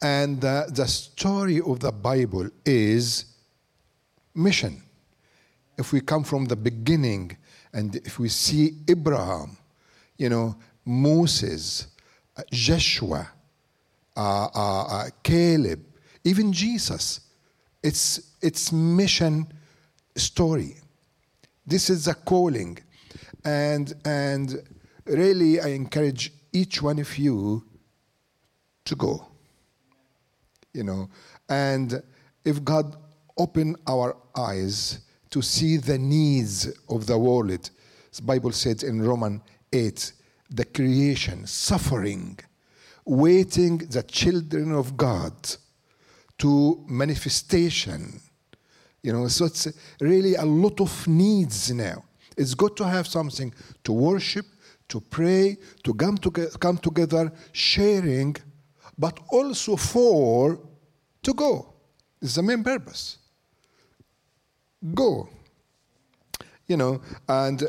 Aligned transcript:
And 0.00 0.44
uh, 0.44 0.64
the 0.70 0.86
story 0.86 1.60
of 1.60 1.80
the 1.80 1.92
Bible 1.92 2.48
is 2.64 3.26
mission. 4.34 4.82
If 5.76 5.92
we 5.92 6.00
come 6.00 6.24
from 6.24 6.46
the 6.46 6.56
beginning 6.56 7.36
and 7.72 7.96
if 7.96 8.18
we 8.18 8.28
see 8.28 8.78
Abraham, 8.88 9.56
you 10.16 10.28
know, 10.28 10.56
Moses, 10.84 11.88
uh, 12.36 12.42
Joshua, 12.50 13.28
uh, 14.16 14.48
uh, 14.54 14.84
uh 14.84 15.08
Caleb, 15.22 15.84
even 16.24 16.52
Jesus, 16.52 17.20
it's, 17.82 18.36
it's 18.40 18.72
mission 18.72 19.46
story. 20.16 20.76
This 21.66 21.90
is 21.90 22.08
a 22.08 22.14
calling. 22.14 22.78
And, 23.44 23.92
and 24.04 24.62
really, 25.06 25.60
I 25.60 25.68
encourage 25.68 26.32
each 26.52 26.82
one 26.82 26.98
of 26.98 27.18
you 27.18 27.64
to 28.84 28.94
go. 28.94 29.26
You 30.72 30.84
know, 30.84 31.08
and 31.48 32.02
if 32.44 32.64
God 32.64 32.96
open 33.38 33.76
our 33.86 34.16
eyes 34.36 35.00
to 35.30 35.42
see 35.42 35.76
the 35.76 35.98
needs 35.98 36.68
of 36.88 37.06
the 37.06 37.18
world, 37.18 37.70
the 38.16 38.22
Bible 38.22 38.52
says 38.52 38.82
in 38.82 39.02
Romans 39.02 39.40
8, 39.72 40.12
the 40.50 40.64
creation 40.64 41.46
suffering, 41.46 42.38
waiting 43.04 43.78
the 43.78 44.02
children 44.02 44.72
of 44.72 44.96
God 44.96 45.34
to 46.38 46.84
manifestation. 46.88 48.20
You 49.04 49.12
know, 49.12 49.28
so 49.28 49.44
it's 49.44 49.68
really 50.00 50.34
a 50.34 50.44
lot 50.44 50.80
of 50.80 51.06
needs 51.06 51.70
now. 51.70 52.02
It's 52.36 52.54
good 52.54 52.74
to 52.78 52.84
have 52.84 53.06
something 53.06 53.54
to 53.84 53.92
worship, 53.92 54.46
to 54.88 55.00
pray, 55.00 55.58
to 55.84 55.94
come, 55.94 56.16
to, 56.18 56.30
come 56.58 56.78
together, 56.78 57.30
sharing 57.52 58.34
but 58.98 59.18
also 59.30 59.76
for 59.76 60.58
to 61.22 61.34
go. 61.34 61.74
It's 62.20 62.36
the 62.36 62.42
main 62.42 62.62
purpose. 62.62 63.18
Go. 64.94 65.28
You 66.66 66.76
know, 66.76 67.00
and 67.28 67.62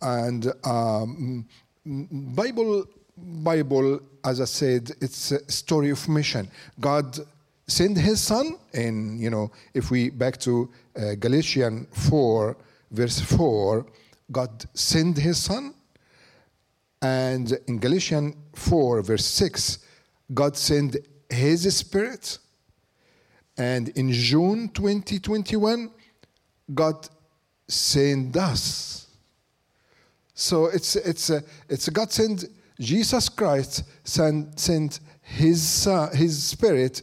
and 0.00 0.52
um, 0.64 1.46
Bible 1.86 2.84
Bible, 3.16 4.00
as 4.24 4.40
I 4.40 4.44
said, 4.46 4.90
it's 5.00 5.32
a 5.32 5.50
story 5.50 5.90
of 5.90 6.08
mission. 6.08 6.50
God 6.80 7.18
sent 7.66 7.96
His 7.98 8.20
Son, 8.20 8.56
and 8.72 9.20
you 9.20 9.30
know, 9.30 9.50
if 9.74 9.90
we 9.90 10.10
back 10.10 10.38
to 10.40 10.70
uh, 10.96 11.14
Galatians 11.14 11.86
four, 11.92 12.56
verse 12.90 13.20
four, 13.20 13.86
God 14.30 14.64
sent 14.74 15.18
His 15.18 15.38
Son, 15.42 15.74
and 17.00 17.58
in 17.66 17.78
Galatians 17.78 18.36
four, 18.54 19.02
verse 19.02 19.24
six, 19.24 19.78
God 20.32 20.56
sent 20.56 20.96
His 21.28 21.76
Spirit. 21.76 22.38
And 23.58 23.90
in 23.90 24.10
John 24.12 24.70
2021, 24.70 25.90
God 26.72 27.08
sent 27.68 28.34
us. 28.36 29.08
So 30.34 30.66
it's, 30.66 30.96
it's, 30.96 31.28
a, 31.28 31.42
it's 31.68 31.86
a 31.86 31.90
God 31.90 32.10
sent 32.10 32.46
Jesus 32.82 33.28
Christ 33.28 33.84
sent, 34.04 34.58
sent 34.58 35.00
his, 35.22 35.86
uh, 35.86 36.10
his 36.10 36.42
Spirit 36.42 37.02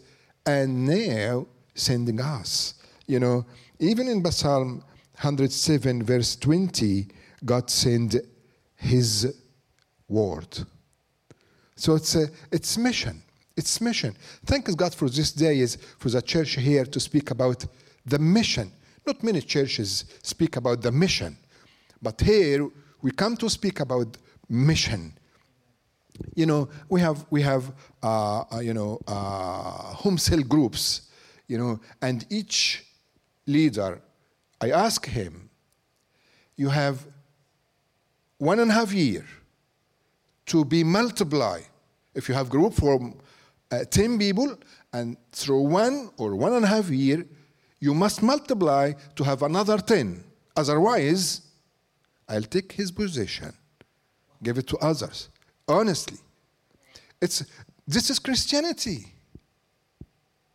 and 0.49 0.85
now 0.85 1.45
sending 1.75 2.19
us. 2.19 2.73
You 3.07 3.19
know, 3.19 3.45
even 3.79 4.07
in 4.07 4.25
Psalm 4.31 4.83
107, 5.15 6.03
verse 6.03 6.35
20, 6.35 7.07
God 7.45 7.69
sent 7.69 8.15
His 8.75 9.35
word. 10.07 10.59
So 11.75 11.95
it's 11.95 12.15
a, 12.15 12.27
it's 12.51 12.77
mission. 12.77 13.21
It's 13.55 13.79
mission. 13.79 14.15
Thank 14.45 14.75
God 14.75 14.93
for 14.95 15.09
this 15.09 15.31
day 15.31 15.59
is 15.59 15.77
for 15.97 16.09
the 16.09 16.21
church 16.21 16.55
here 16.55 16.85
to 16.85 16.99
speak 16.99 17.31
about 17.31 17.65
the 18.05 18.19
mission. 18.19 18.71
Not 19.05 19.23
many 19.23 19.41
churches 19.41 20.05
speak 20.23 20.55
about 20.55 20.81
the 20.81 20.91
mission, 20.91 21.37
but 22.01 22.19
here 22.21 22.69
we 23.01 23.11
come 23.11 23.37
to 23.37 23.49
speak 23.49 23.79
about 23.79 24.17
mission. 24.49 25.13
You 26.35 26.45
know, 26.45 26.69
we 26.89 27.01
have 27.01 27.25
we 27.29 27.41
have 27.41 27.71
uh, 28.03 28.43
uh, 28.51 28.59
you 28.59 28.73
know 28.73 28.99
uh, 29.07 29.93
home 30.03 30.17
cell 30.17 30.41
groups, 30.41 31.09
you 31.47 31.57
know, 31.57 31.79
and 32.01 32.25
each 32.29 32.85
leader, 33.45 34.01
I 34.61 34.71
ask 34.71 35.05
him, 35.05 35.49
you 36.55 36.69
have 36.69 37.05
one 38.37 38.59
and 38.59 38.71
a 38.71 38.73
half 38.73 38.93
year 38.93 39.25
to 40.45 40.63
be 40.65 40.83
multiplied 40.83 41.65
if 42.15 42.27
you 42.27 42.35
have 42.35 42.49
group 42.49 42.73
from 42.73 43.15
uh, 43.71 43.83
10 43.89 44.17
people 44.17 44.57
and 44.93 45.17
through 45.31 45.61
one 45.61 46.09
or 46.17 46.35
one 46.35 46.53
and 46.53 46.65
a 46.65 46.67
half 46.67 46.89
year, 46.89 47.25
you 47.79 47.93
must 47.93 48.21
multiply 48.21 48.91
to 49.15 49.23
have 49.23 49.43
another 49.43 49.77
10. 49.77 50.23
Otherwise, 50.55 51.41
I'll 52.27 52.43
take 52.43 52.73
his 52.73 52.91
position, 52.91 53.53
give 54.43 54.57
it 54.57 54.67
to 54.67 54.77
others. 54.77 55.29
Honestly. 55.69 56.17
It's, 57.21 57.43
this 57.87 58.09
is 58.09 58.19
Christianity. 58.19 59.05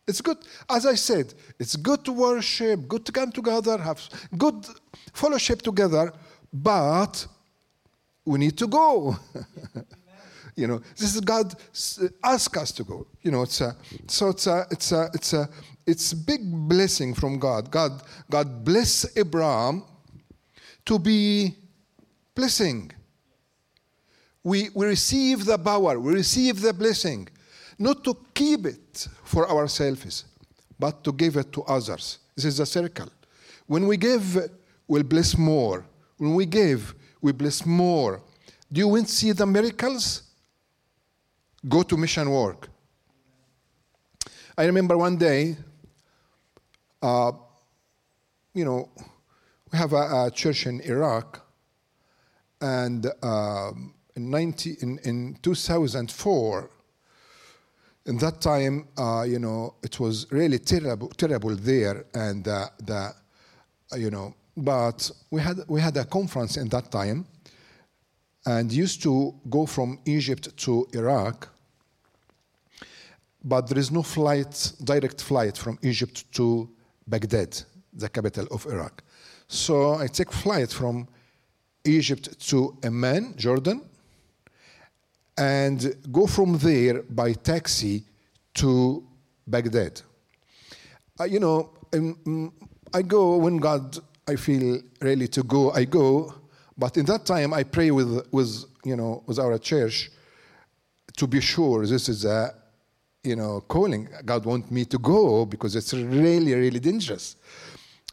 It's 0.07 0.21
good, 0.21 0.37
as 0.69 0.85
I 0.85 0.95
said, 0.95 1.33
it's 1.57 1.75
good 1.75 2.05
to 2.05 2.11
worship, 2.11 2.87
good 2.87 3.05
to 3.07 3.11
come 3.11 3.31
together, 3.31 3.77
have 3.79 4.07
good 4.37 4.67
fellowship 5.13 5.63
together, 5.63 6.13
but 6.53 7.25
we 8.23 8.37
need 8.37 8.57
to 8.59 8.67
go. 8.67 9.17
You 10.55 10.67
know, 10.67 10.77
this 10.95 11.13
is 11.13 11.19
God 11.19 11.53
ask 12.23 12.55
us 12.55 12.71
to 12.73 12.83
go. 12.83 13.07
You 13.21 13.31
know, 13.31 13.41
it's 13.41 13.59
a, 13.59 13.75
so 14.07 14.29
it's 14.29 14.47
a, 14.47 14.65
it's 14.71 14.91
a, 14.93 15.09
it's 15.13 15.33
a, 15.33 15.49
it's 15.85 16.11
a 16.13 16.15
big 16.15 16.39
blessing 16.43 17.13
from 17.13 17.39
God. 17.39 17.69
God, 17.69 18.01
God 18.29 18.63
bless 18.63 19.05
Abraham 19.17 19.83
to 20.85 20.97
be 20.97 21.55
blessing. 22.33 22.91
We, 24.45 24.69
we 24.75 24.85
receive 24.85 25.43
the 25.43 25.57
power, 25.57 25.99
we 25.99 26.13
receive 26.13 26.61
the 26.61 26.71
blessing, 26.71 27.27
not 27.79 28.03
to 28.03 28.15
keep 28.31 28.67
it 28.67 29.07
for 29.23 29.49
ourselves, 29.49 30.25
but 30.77 31.03
to 31.03 31.11
give 31.11 31.35
it 31.35 31.51
to 31.53 31.63
others. 31.63 32.19
This 32.35 32.45
is 32.45 32.59
a 32.59 32.65
circle. 32.67 33.09
When 33.65 33.87
we 33.87 33.97
give, 33.97 34.51
we'll 34.87 35.01
bless 35.01 35.35
more. 35.35 35.83
When 36.17 36.35
we 36.35 36.45
give, 36.45 36.93
we 37.21 37.31
bless 37.31 37.65
more. 37.65 38.21
Do 38.71 38.77
you 38.81 38.87
want 38.87 39.07
to 39.07 39.11
see 39.11 39.31
the 39.31 39.47
miracles? 39.47 40.21
Go 41.67 41.81
to 41.81 41.97
mission 41.97 42.29
work. 42.29 42.69
I 44.55 44.65
remember 44.65 44.95
one 44.95 45.17
day, 45.17 45.57
uh, 47.01 47.31
you 48.53 48.63
know, 48.63 48.89
we 49.71 49.79
have 49.79 49.93
a, 49.93 50.25
a 50.27 50.31
church 50.31 50.67
in 50.67 50.81
Iraq, 50.81 51.43
and 52.61 53.11
um, 53.23 53.94
in, 54.15 54.29
90, 54.29 54.77
in, 54.81 54.99
in 55.03 55.37
2004, 55.41 56.69
in 58.05 58.17
that 58.17 58.39
time, 58.39 58.87
uh, 58.97 59.23
you 59.23 59.39
know, 59.39 59.75
it 59.83 59.99
was 59.99 60.27
really 60.31 60.59
terrible, 60.59 61.09
terrible 61.09 61.55
there, 61.55 62.05
and 62.13 62.47
uh, 62.47 62.67
the, 62.83 63.13
you 63.97 64.11
know, 64.11 64.33
but 64.55 65.11
we 65.31 65.41
had 65.41 65.57
we 65.67 65.81
had 65.81 65.97
a 65.97 66.05
conference 66.05 66.57
in 66.57 66.69
that 66.69 66.91
time, 66.91 67.25
and 68.45 68.71
used 68.71 69.01
to 69.03 69.33
go 69.49 69.65
from 69.65 69.99
Egypt 70.05 70.55
to 70.57 70.87
Iraq, 70.93 71.49
but 73.43 73.67
there 73.67 73.79
is 73.79 73.91
no 73.91 74.03
flight, 74.03 74.73
direct 74.83 75.21
flight 75.21 75.57
from 75.57 75.79
Egypt 75.81 76.31
to 76.33 76.69
Baghdad, 77.07 77.59
the 77.91 78.07
capital 78.07 78.47
of 78.51 78.65
Iraq. 78.67 79.03
So 79.47 79.95
I 79.95 80.07
take 80.07 80.31
flight 80.31 80.71
from 80.71 81.07
Egypt 81.83 82.39
to 82.49 82.77
Amman, 82.83 83.33
Jordan, 83.35 83.81
and 85.37 85.95
go 86.11 86.27
from 86.27 86.57
there 86.57 87.03
by 87.03 87.33
taxi 87.33 88.03
to 88.53 89.03
Baghdad. 89.47 90.01
Uh, 91.19 91.25
you 91.25 91.39
know, 91.39 91.71
um, 91.93 92.53
I 92.93 93.01
go 93.01 93.37
when 93.37 93.57
God, 93.57 93.97
I 94.27 94.35
feel 94.35 94.81
ready 95.01 95.27
to 95.27 95.43
go, 95.43 95.71
I 95.71 95.85
go. 95.85 96.33
But 96.77 96.97
in 96.97 97.05
that 97.05 97.25
time, 97.25 97.53
I 97.53 97.63
pray 97.63 97.91
with, 97.91 98.27
with 98.31 98.65
you 98.83 98.95
know, 98.95 99.23
with 99.25 99.39
our 99.39 99.57
church 99.57 100.11
to 101.17 101.27
be 101.27 101.41
sure 101.41 101.85
this 101.85 102.09
is 102.09 102.25
a, 102.25 102.53
you 103.23 103.35
know, 103.35 103.61
calling. 103.61 104.07
God 104.23 104.45
want 104.45 104.71
me 104.71 104.85
to 104.85 104.97
go 104.97 105.45
because 105.45 105.75
it's 105.75 105.93
really, 105.93 106.53
really 106.53 106.79
dangerous. 106.79 107.37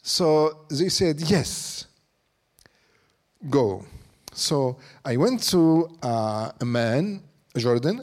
So 0.02 0.64
they 0.68 0.88
said, 0.88 1.20
yes, 1.20 1.86
go. 3.48 3.84
So 4.34 4.78
I 5.04 5.16
went 5.16 5.42
to 5.50 5.88
uh, 6.02 6.52
Amman, 6.60 7.22
Jordan, 7.56 8.02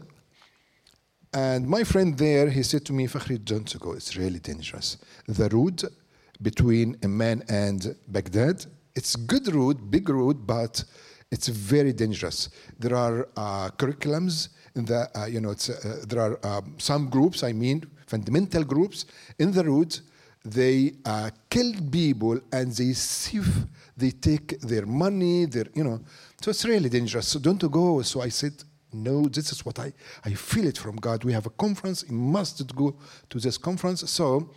and 1.33 1.67
my 1.67 1.83
friend 1.83 2.17
there, 2.17 2.49
he 2.49 2.63
said 2.63 2.85
to 2.85 2.93
me, 2.93 3.07
Fakhri, 3.07 3.43
don't 3.43 3.79
go, 3.79 3.93
it's 3.93 4.15
really 4.15 4.39
dangerous. 4.39 4.97
The 5.27 5.49
road 5.49 5.83
between 6.41 6.97
Amman 7.03 7.43
and 7.49 7.95
Baghdad, 8.07 8.65
it's 8.95 9.15
good 9.15 9.53
road, 9.53 9.91
big 9.91 10.09
road, 10.09 10.47
but 10.47 10.83
it's 11.31 11.47
very 11.47 11.93
dangerous. 11.93 12.49
There 12.79 12.95
are 12.95 13.27
uh, 13.37 13.69
curriculums 13.69 14.49
in 14.75 14.85
the, 14.85 15.09
uh, 15.15 15.25
you 15.25 15.41
know, 15.41 15.51
uh, 15.51 16.05
there 16.07 16.21
are 16.21 16.39
um, 16.45 16.75
some 16.79 17.09
groups, 17.09 17.43
I 17.43 17.53
mean, 17.53 17.85
fundamental 18.07 18.63
groups 18.63 19.05
in 19.37 19.51
the 19.51 19.63
road. 19.63 19.99
They 20.45 20.93
uh, 21.05 21.29
kill 21.49 21.73
people 21.91 22.39
and 22.51 22.71
they 22.71 22.93
thief 22.93 23.65
they 23.99 24.11
take 24.11 24.59
their 24.61 24.85
money, 24.85 25.45
their, 25.45 25.65
you 25.73 25.83
know. 25.83 25.99
So 26.41 26.51
it's 26.51 26.63
really 26.63 26.89
dangerous. 26.89 27.27
So 27.27 27.39
don't 27.39 27.69
go. 27.69 28.01
So 28.01 28.21
I 28.21 28.29
said, 28.29 28.53
no, 28.93 29.23
this 29.23 29.51
is 29.51 29.65
what 29.65 29.77
I, 29.77 29.91
I 30.23 30.33
feel 30.33 30.65
it 30.65 30.77
from 30.77 30.95
God. 30.95 31.23
We 31.23 31.33
have 31.33 31.45
a 31.45 31.49
conference. 31.51 32.05
You 32.07 32.15
must 32.15 32.75
go 32.75 32.95
to 33.29 33.39
this 33.39 33.57
conference. 33.57 34.09
So 34.09 34.49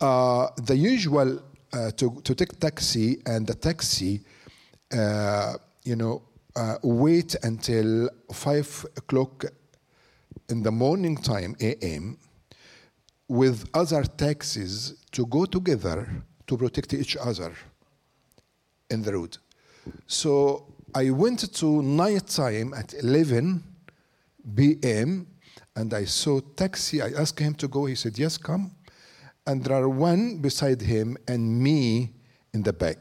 uh, 0.00 0.48
the 0.56 0.76
usual 0.76 1.42
uh, 1.72 1.90
to, 1.92 2.20
to 2.22 2.34
take 2.34 2.58
taxi 2.58 3.20
and 3.26 3.46
the 3.46 3.54
taxi, 3.54 4.22
uh, 4.96 5.54
you 5.84 5.96
know, 5.96 6.22
uh, 6.56 6.78
wait 6.82 7.36
until 7.42 8.08
five 8.32 8.86
o'clock 8.96 9.44
in 10.48 10.62
the 10.62 10.72
morning 10.72 11.16
time, 11.16 11.54
a.m., 11.60 12.16
with 13.28 13.68
other 13.74 14.04
taxis 14.04 14.94
to 15.12 15.26
go 15.26 15.44
together 15.44 16.08
to 16.46 16.56
protect 16.56 16.94
each 16.94 17.16
other 17.16 17.52
in 18.90 19.02
the 19.02 19.12
road. 19.12 19.36
So 20.06 20.72
I 20.94 21.10
went 21.10 21.52
to 21.54 21.82
night 21.82 22.28
time 22.28 22.72
at 22.74 22.94
11 22.94 23.62
p.m. 24.54 25.26
and 25.74 25.92
I 25.92 26.04
saw 26.04 26.40
taxi. 26.40 27.02
I 27.02 27.08
asked 27.08 27.38
him 27.40 27.54
to 27.54 27.68
go. 27.68 27.86
He 27.86 27.94
said, 27.94 28.18
yes, 28.18 28.38
come. 28.38 28.72
And 29.46 29.62
there 29.62 29.76
are 29.76 29.88
one 29.88 30.38
beside 30.38 30.80
him 30.80 31.16
and 31.26 31.60
me 31.60 32.12
in 32.52 32.62
the 32.62 32.72
back. 32.72 32.98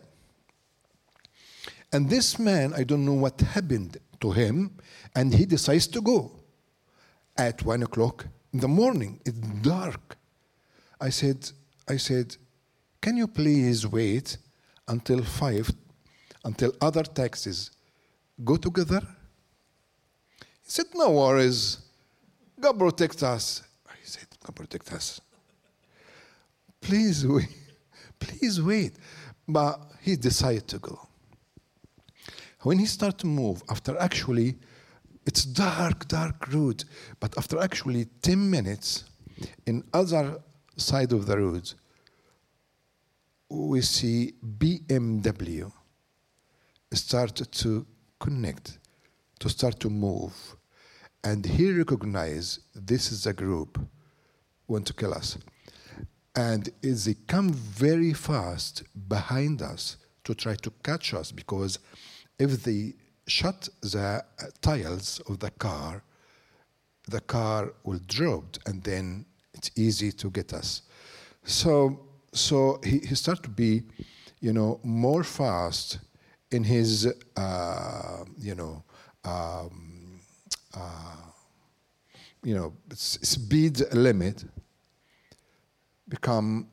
And 1.92 2.10
this 2.10 2.38
man, 2.38 2.74
I 2.74 2.84
don't 2.84 3.06
know 3.06 3.14
what 3.14 3.40
happened 3.40 3.98
to 4.20 4.32
him, 4.32 4.78
and 5.16 5.34
he 5.34 5.46
decides 5.46 5.88
to 5.88 6.02
go 6.02 6.32
at 7.38 7.64
one 7.64 7.84
o'clock 7.84 8.28
in 8.56 8.62
the 8.62 8.70
morning. 8.70 9.20
It's 9.26 9.38
dark. 9.74 10.16
I 11.02 11.10
said, 11.10 11.52
I 11.90 11.98
said, 11.98 12.38
can 13.02 13.18
you 13.18 13.28
please 13.28 13.86
wait 13.86 14.38
until 14.88 15.22
5 15.24 15.72
until 16.46 16.72
other 16.80 17.04
taxis 17.04 17.72
go 18.46 18.56
together? 18.56 19.02
He 20.64 20.70
said, 20.76 20.86
No 20.94 21.12
worries. 21.12 21.80
God 22.58 22.80
protect 22.80 23.22
us. 23.24 23.62
I 23.90 24.00
said, 24.04 24.28
God 24.42 24.56
protect 24.56 24.94
us. 24.94 25.20
Please 26.80 27.28
wait. 27.28 27.50
Please 28.20 28.62
wait. 28.62 28.94
But 29.46 29.82
he 30.02 30.16
decided 30.16 30.66
to 30.70 30.80
go. 30.80 30.98
When 32.62 32.80
he 32.80 32.86
started 32.86 33.20
to 33.20 33.28
move, 33.28 33.62
after 33.70 33.98
actually, 34.00 34.56
it's 35.26 35.44
dark, 35.44 36.08
dark 36.08 36.52
road, 36.54 36.84
but 37.20 37.38
after 37.38 37.60
actually 37.60 38.06
10 38.22 38.50
minutes, 38.50 39.06
in 39.66 39.84
other 39.94 40.38
side 40.78 41.12
of 41.12 41.26
the 41.26 41.38
road, 41.38 41.74
we 43.50 43.82
see 43.82 44.34
BMW 44.60 45.72
start 46.94 47.36
to 47.36 47.86
connect, 48.20 48.80
to 49.40 49.50
start 49.50 49.80
to 49.80 49.90
move. 49.90 50.56
And 51.24 51.46
he 51.46 51.72
recognized 51.72 52.60
this 52.76 53.12
is 53.12 53.26
a 53.26 53.34
group 53.34 53.80
want 54.68 54.86
to 54.88 54.94
kill 54.94 55.14
us. 55.14 55.38
And 56.36 56.70
they 56.82 57.16
come 57.28 57.52
very 57.52 58.14
fast 58.14 58.84
behind 59.08 59.62
us 59.62 59.98
to 60.24 60.34
try 60.34 60.56
to 60.56 60.72
catch 60.84 61.14
us, 61.14 61.32
because 61.32 61.80
if 62.38 62.64
they 62.64 62.94
shut 63.28 63.70
the 63.82 64.24
tiles 64.62 65.20
of 65.28 65.40
the 65.40 65.52
car, 65.52 66.04
the 67.08 67.22
car 67.22 67.74
will 67.84 68.02
drop 68.08 68.58
and 68.66 68.84
then 68.84 69.26
it's 69.54 69.72
easy 69.76 70.12
to 70.12 70.30
get 70.30 70.54
us. 70.54 70.82
So 71.44 72.06
so 72.36 72.82
he, 72.84 73.00
he 73.00 73.16
started 73.16 73.44
to 73.44 73.50
be, 73.50 73.84
you 74.42 74.52
know, 74.52 74.80
more 74.84 75.24
fast 75.24 76.00
in 76.52 76.64
his, 76.64 77.08
uh, 77.38 78.26
you 78.38 78.56
know, 78.56 78.84
um, 79.24 80.20
uh, 80.76 81.16
you 82.44 82.56
know, 82.56 82.74
speed 82.94 83.82
limit 83.94 84.44
become 86.08 86.68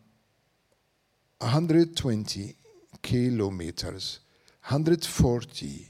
120 1.38 2.56
kilometers, 3.00 4.18
140, 4.64 5.88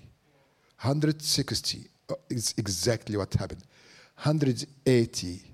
160. 0.83 1.89
Uh, 2.11 2.15
is 2.29 2.55
exactly 2.59 3.17
what 3.17 3.33
happened. 3.35 3.63
180 4.17 5.53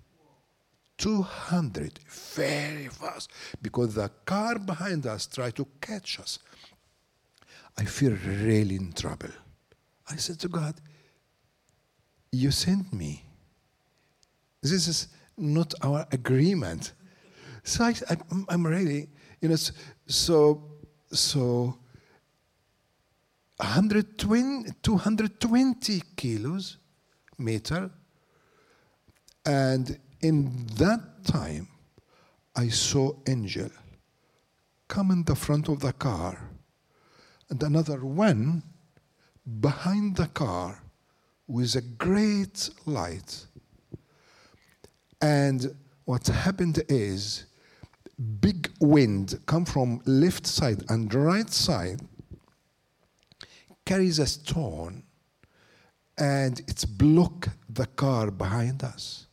200 0.98 2.00
very 2.08 2.88
fast 2.88 3.30
because 3.62 3.94
the 3.94 4.10
car 4.24 4.58
behind 4.58 5.06
us 5.06 5.26
tried 5.26 5.54
to 5.54 5.66
catch 5.80 6.18
us. 6.18 6.40
I 7.78 7.84
feel 7.84 8.16
really 8.26 8.74
in 8.74 8.92
trouble. 8.92 9.30
I 10.10 10.16
said 10.16 10.40
to 10.40 10.48
God, 10.48 10.74
You 12.32 12.50
sent 12.50 12.92
me. 12.92 13.22
This 14.60 14.88
is 14.88 15.08
not 15.36 15.72
our 15.82 16.04
agreement. 16.10 16.92
So 17.62 17.84
I, 17.84 17.94
am 18.50 18.66
really, 18.66 19.08
you 19.40 19.50
know, 19.50 19.56
so, 20.06 20.62
so 21.12 21.77
120, 23.58 24.70
220 24.82 26.02
kilos 26.16 26.78
meter 27.38 27.90
and 29.48 29.98
in 30.20 30.66
that 30.76 31.24
time, 31.24 31.68
I 32.54 32.68
saw 32.68 33.12
angel 33.26 33.70
come 34.88 35.10
in 35.10 35.24
the 35.24 35.34
front 35.34 35.68
of 35.68 35.80
the 35.80 35.92
car, 35.92 36.50
and 37.48 37.62
another 37.62 38.04
one 38.04 38.62
behind 39.60 40.16
the 40.16 40.26
car 40.26 40.82
with 41.46 41.76
a 41.76 41.80
great 41.80 42.68
light. 42.84 43.46
And 45.22 45.74
what 46.04 46.26
happened 46.26 46.82
is 46.88 47.46
big 48.40 48.70
wind 48.80 49.40
come 49.46 49.64
from 49.64 50.02
left 50.04 50.46
side 50.46 50.82
and 50.90 51.12
right 51.14 51.48
side 51.48 52.00
carries 53.88 54.18
a 54.18 54.26
stone 54.26 55.02
and 56.18 56.60
it's 56.68 56.84
block 56.84 57.48
the 57.70 57.86
car 57.86 58.30
behind 58.30 58.84
us. 58.84 59.26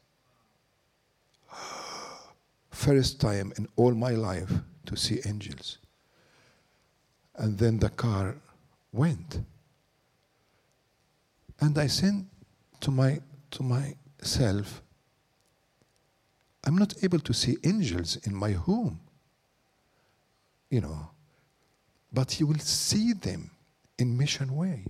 First 2.71 3.19
time 3.19 3.51
in 3.57 3.67
all 3.75 3.93
my 3.93 4.11
life 4.11 4.53
to 4.85 4.95
see 4.95 5.19
angels. 5.25 5.79
And 7.35 7.57
then 7.57 7.79
the 7.79 7.89
car 7.89 8.37
went. 8.93 9.41
And 11.59 11.77
I 11.77 11.87
said 11.87 12.25
to 12.79 12.91
my 12.91 13.19
to 13.51 13.61
myself, 13.63 14.81
I'm 16.63 16.77
not 16.77 16.93
able 17.03 17.19
to 17.19 17.33
see 17.33 17.57
angels 17.65 18.15
in 18.25 18.33
my 18.33 18.51
home. 18.51 19.01
You 20.69 20.79
know. 20.79 21.09
But 22.13 22.39
you 22.39 22.47
will 22.47 22.59
see 22.59 23.11
them 23.11 23.51
in 23.97 24.17
mission 24.17 24.55
way, 24.55 24.85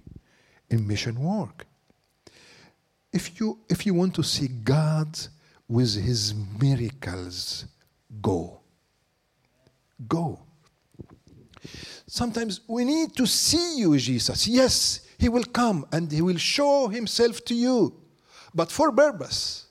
in 0.70 0.88
mission 0.88 1.20
work. 1.20 1.66
If 3.14 3.40
you 3.40 3.60
if 3.70 3.86
you 3.86 3.94
want 3.94 4.14
to 4.16 4.24
see 4.24 4.48
God 4.48 5.18
with 5.68 5.96
his 5.96 6.34
miracles, 6.60 7.66
go. 8.22 8.60
Go. 10.08 10.40
Sometimes 12.08 12.62
we 12.68 12.86
need 12.86 13.16
to 13.16 13.26
see 13.26 13.80
you, 13.80 13.98
Jesus. 13.98 14.48
Yes, 14.48 15.08
he 15.18 15.30
will 15.30 15.46
come 15.46 15.86
and 15.92 16.12
he 16.12 16.22
will 16.22 16.38
show 16.38 16.88
himself 16.88 17.44
to 17.46 17.56
you, 17.56 17.96
but 18.54 18.72
for 18.72 18.92
purpose 18.92 19.68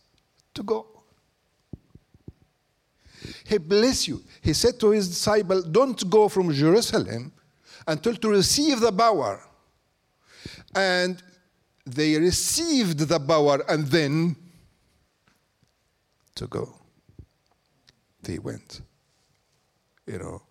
to 0.54 0.62
go. 0.62 0.86
He 3.44 3.58
bless 3.58 4.08
you. 4.08 4.22
He 4.42 4.52
said 4.52 4.80
to 4.80 4.90
his 4.90 5.08
disciple, 5.08 5.62
Don't 5.62 6.08
go 6.10 6.28
from 6.28 6.52
Jerusalem 6.52 7.32
until 7.86 8.14
to 8.16 8.28
receive 8.28 8.80
the 8.80 8.92
power. 8.92 9.40
And 10.74 11.22
they 11.86 12.16
received 12.16 12.98
the 12.98 13.20
power 13.20 13.62
and 13.68 13.86
then 13.86 14.36
to 16.34 16.46
go. 16.46 16.74
They 18.22 18.38
went. 18.38 18.80
You 20.06 20.18
know. 20.18 20.42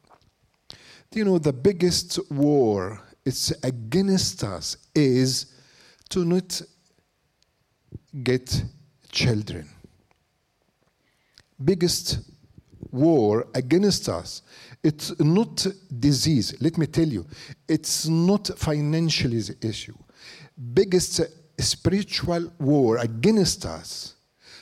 Do 1.12 1.20
you 1.20 1.25
know 1.25 1.38
the 1.40 1.54
biggest 1.54 2.20
war 2.32 3.02
it's 3.25 3.52
against 3.63 4.44
us 4.44 4.78
is 4.94 5.54
to 6.10 6.25
not 6.25 6.62
get 8.24 8.63
children. 9.12 9.70
Biggest 11.63 12.20
war 12.94 13.48
against 13.54 14.08
us. 14.08 14.44
It's 14.84 15.20
not 15.20 15.66
disease. 16.00 16.56
Let 16.62 16.78
me 16.78 16.86
tell 16.86 17.08
you, 17.08 17.26
it's 17.68 18.08
not 18.08 18.52
financially 18.58 19.42
the 19.42 19.58
issue. 19.68 19.96
Biggest 20.74 21.22
spiritual 21.58 22.52
war 22.60 22.98
against 22.98 23.66
us 23.66 24.16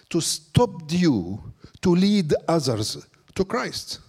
to 0.10 0.22
stop 0.22 0.84
you 0.90 1.42
to 1.82 1.96
lead 1.96 2.34
others 2.48 3.06
to 3.36 3.46
Christ. 3.46 4.00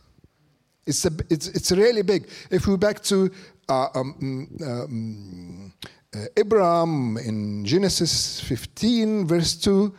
It's, 0.86 1.04
a, 1.04 1.10
it's, 1.30 1.48
it's 1.48 1.72
really 1.72 2.02
big. 2.02 2.28
If 2.50 2.66
we 2.66 2.76
back 2.76 3.02
to 3.04 3.30
uh, 3.68 3.88
um, 3.94 4.48
um, 4.66 5.72
uh, 6.14 6.24
Abraham 6.36 7.16
in 7.16 7.64
Genesis 7.64 8.40
15, 8.40 9.26
verse 9.26 9.54
2, 9.56 9.94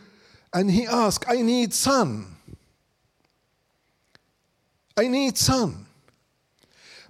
and 0.52 0.70
he 0.70 0.86
asked, 0.86 1.24
I 1.28 1.42
need 1.42 1.72
son. 1.74 2.33
I 4.96 5.08
need 5.08 5.36
son. 5.36 5.86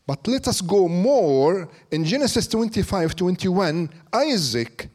But 0.06 0.26
let 0.26 0.48
us 0.48 0.60
go 0.60 0.88
more 0.88 1.68
in 1.90 2.04
Genesis 2.04 2.46
25, 2.46 3.16
21, 3.16 3.90
Isaac 4.12 4.88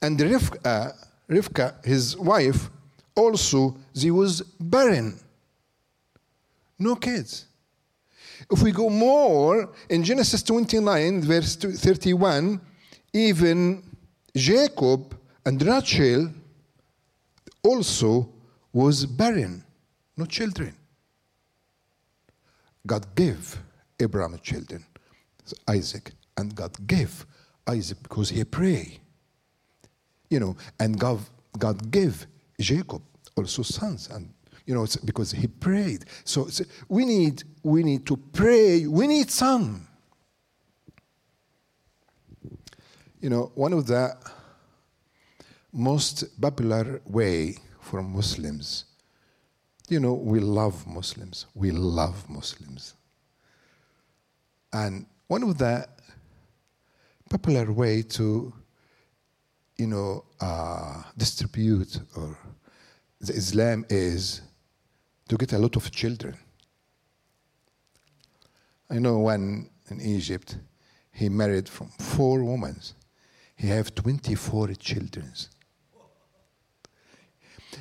and 0.00 0.18
Rivka, 0.18 0.58
uh, 0.64 0.92
Rivka, 1.28 1.84
his 1.84 2.16
wife, 2.16 2.70
also, 3.14 3.76
she 3.94 4.10
was 4.10 4.42
barren. 4.60 5.18
No 6.78 6.96
kids. 6.96 7.46
If 8.50 8.62
we 8.62 8.70
go 8.70 8.90
more 8.90 9.70
in 9.88 10.04
Genesis 10.04 10.42
29, 10.42 11.22
verse 11.22 11.56
31, 11.56 12.60
even 13.12 13.82
Jacob 14.34 15.18
and 15.44 15.62
Rachel 15.62 16.30
also 17.62 18.28
was 18.72 19.06
barren, 19.06 19.64
no 20.16 20.26
children. 20.26 20.74
God 22.86 23.14
gave 23.14 23.58
Abraham 24.00 24.38
children, 24.42 24.84
Isaac, 25.68 26.12
and 26.36 26.54
God 26.54 26.74
gave 26.86 27.26
Isaac 27.66 28.02
because 28.02 28.28
he 28.30 28.44
prayed. 28.44 29.00
You 30.30 30.40
know, 30.40 30.56
and 30.80 30.98
God, 30.98 31.20
God 31.58 31.90
gave 31.90 32.26
Jacob 32.60 33.02
also 33.36 33.62
sons 33.62 34.08
and 34.08 34.32
you 34.66 34.74
know, 34.74 34.86
because 35.04 35.30
he 35.30 35.46
prayed. 35.46 36.04
So 36.24 36.48
we 36.88 37.04
need 37.04 37.44
we 37.62 37.82
need 37.84 38.04
to 38.06 38.16
pray. 38.16 38.86
We 38.86 39.06
need 39.06 39.30
some. 39.30 39.86
You 43.20 43.30
know, 43.30 43.52
one 43.54 43.72
of 43.72 43.86
the 43.86 44.16
most 45.72 46.40
popular 46.40 47.00
way 47.06 47.56
for 47.80 48.02
Muslims. 48.02 48.84
You 49.88 50.00
know, 50.00 50.14
we 50.14 50.40
love 50.40 50.86
Muslims. 50.86 51.46
We 51.54 51.70
love 51.70 52.28
Muslims. 52.28 52.94
And 54.72 55.06
one 55.28 55.44
of 55.44 55.58
the 55.58 55.86
popular 57.30 57.70
way 57.72 58.02
to, 58.02 58.52
you 59.76 59.86
know, 59.86 60.24
uh, 60.40 61.02
distribute 61.16 62.00
or 62.16 62.36
the 63.20 63.32
Islam 63.32 63.84
is 63.88 64.40
to 65.28 65.36
get 65.36 65.52
a 65.52 65.58
lot 65.58 65.76
of 65.76 65.90
children. 65.90 66.36
I 68.90 68.98
know 68.98 69.18
one 69.18 69.70
in 69.90 70.00
Egypt, 70.00 70.58
he 71.12 71.28
married 71.28 71.68
from 71.68 71.88
four 71.98 72.44
women. 72.44 72.80
He 73.56 73.68
have 73.68 73.94
24 73.94 74.74
children. 74.74 75.32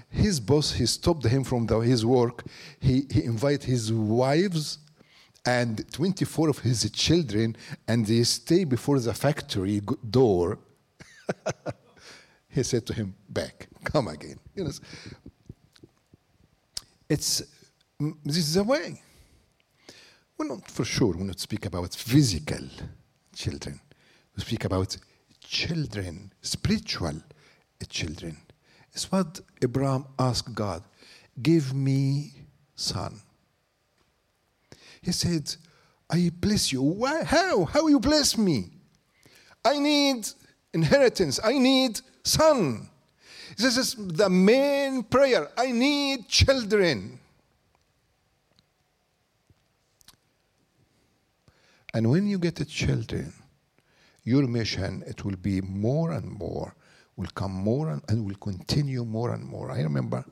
His 0.10 0.40
boss, 0.40 0.74
he 0.74 0.86
stopped 0.86 1.26
him 1.26 1.44
from 1.44 1.66
the, 1.66 1.80
his 1.80 2.06
work. 2.06 2.44
He, 2.80 3.06
he 3.10 3.24
invited 3.24 3.64
his 3.64 3.92
wives 3.92 4.80
and 5.46 5.90
24 5.92 6.50
of 6.50 6.60
his 6.60 6.90
children, 6.92 7.56
and 7.88 8.06
they 8.06 8.24
stay 8.24 8.64
before 8.64 9.00
the 9.00 9.14
factory 9.14 9.82
door. 10.10 10.58
he 12.50 12.64
said 12.64 12.86
to 12.88 12.94
him, 12.94 13.16
back, 13.30 13.68
come 13.84 14.08
again. 14.08 14.40
You 14.56 14.64
know, 14.64 14.72
it's 17.10 17.44
this 18.24 18.38
is 18.38 18.56
the 18.56 18.64
way. 18.64 19.02
We're 20.38 20.48
not 20.48 20.70
for 20.70 20.84
sure. 20.84 21.16
We 21.16 21.24
not 21.24 21.40
speak 21.40 21.66
about 21.66 21.94
physical 21.96 22.68
children. 23.34 23.80
We 24.36 24.44
speak 24.44 24.66
about 24.66 24.98
children, 25.40 26.34
spiritual 26.42 27.22
children. 27.88 28.38
It's 28.96 29.12
what 29.12 29.42
Abraham 29.62 30.06
asked 30.18 30.56
God: 30.56 30.82
"Give 31.42 31.74
me 31.74 32.32
son." 32.76 33.22
He 35.02 35.12
said, 35.12 35.54
"I 36.10 36.32
bless 36.34 36.72
you." 36.72 36.82
Why? 36.82 37.26
How? 37.26 37.66
How 37.66 37.88
you 37.88 38.00
bless 38.00 38.38
me? 38.38 38.72
I 39.66 39.80
need 39.80 40.30
inheritance. 40.74 41.42
I 41.44 41.58
need 41.58 42.00
son. 42.24 42.90
This 43.58 43.76
is 43.78 43.96
the 43.98 44.30
main 44.30 45.04
prayer. 45.04 45.52
I 45.58 45.72
need 45.72 46.30
children. 46.30 47.20
And 51.94 52.10
when 52.10 52.28
you 52.28 52.40
get 52.40 52.56
the 52.56 52.66
children, 52.66 53.34
your 54.24 54.48
mission, 54.48 55.04
it 55.08 55.24
will 55.24 55.38
be 55.38 55.62
more 55.62 56.12
and 56.12 56.30
more, 56.30 56.76
will 57.18 57.30
come 57.34 57.52
more 57.52 57.90
and, 57.90 58.02
and 58.10 58.26
will 58.26 58.36
continue 58.36 59.06
more 59.06 59.34
and 59.34 59.46
more. 59.46 59.72
I 59.72 59.82
remember 59.82 60.26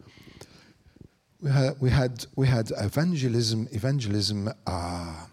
we 1.42 1.52
had, 1.52 1.76
we 1.80 1.90
had, 1.90 2.26
we 2.36 2.48
had 2.48 2.72
evangelism, 2.78 3.68
evangelism 3.72 4.50
uh, 4.66 5.26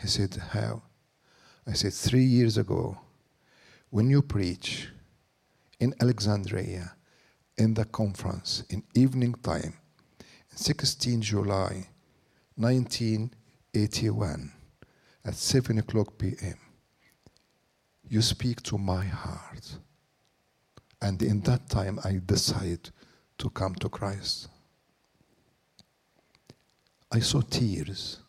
He 0.00 0.06
said, 0.08 0.34
How? 0.50 0.82
I 1.68 1.74
said, 1.74 1.92
Three 1.92 2.24
years 2.24 2.56
ago, 2.56 2.98
when 3.90 4.08
you 4.08 4.22
preach 4.22 4.88
in 5.78 5.94
Alexandria, 6.00 6.94
in 7.58 7.74
the 7.74 7.84
conference, 7.84 8.64
in 8.70 8.82
evening 8.94 9.34
time, 9.42 9.74
16 10.54 11.20
July 11.20 11.86
1981, 12.56 14.52
at 15.26 15.34
7 15.34 15.78
o'clock 15.78 16.16
p.m., 16.16 16.56
you 18.08 18.22
speak 18.22 18.62
to 18.62 18.78
my 18.78 19.04
heart. 19.04 19.76
And 21.02 21.20
in 21.22 21.40
that 21.42 21.68
time, 21.68 22.00
I 22.02 22.20
decide 22.24 22.88
to 23.36 23.50
come 23.50 23.74
to 23.76 23.90
Christ. 23.90 24.48
I 27.12 27.20
saw 27.20 27.42
tears 27.42 28.20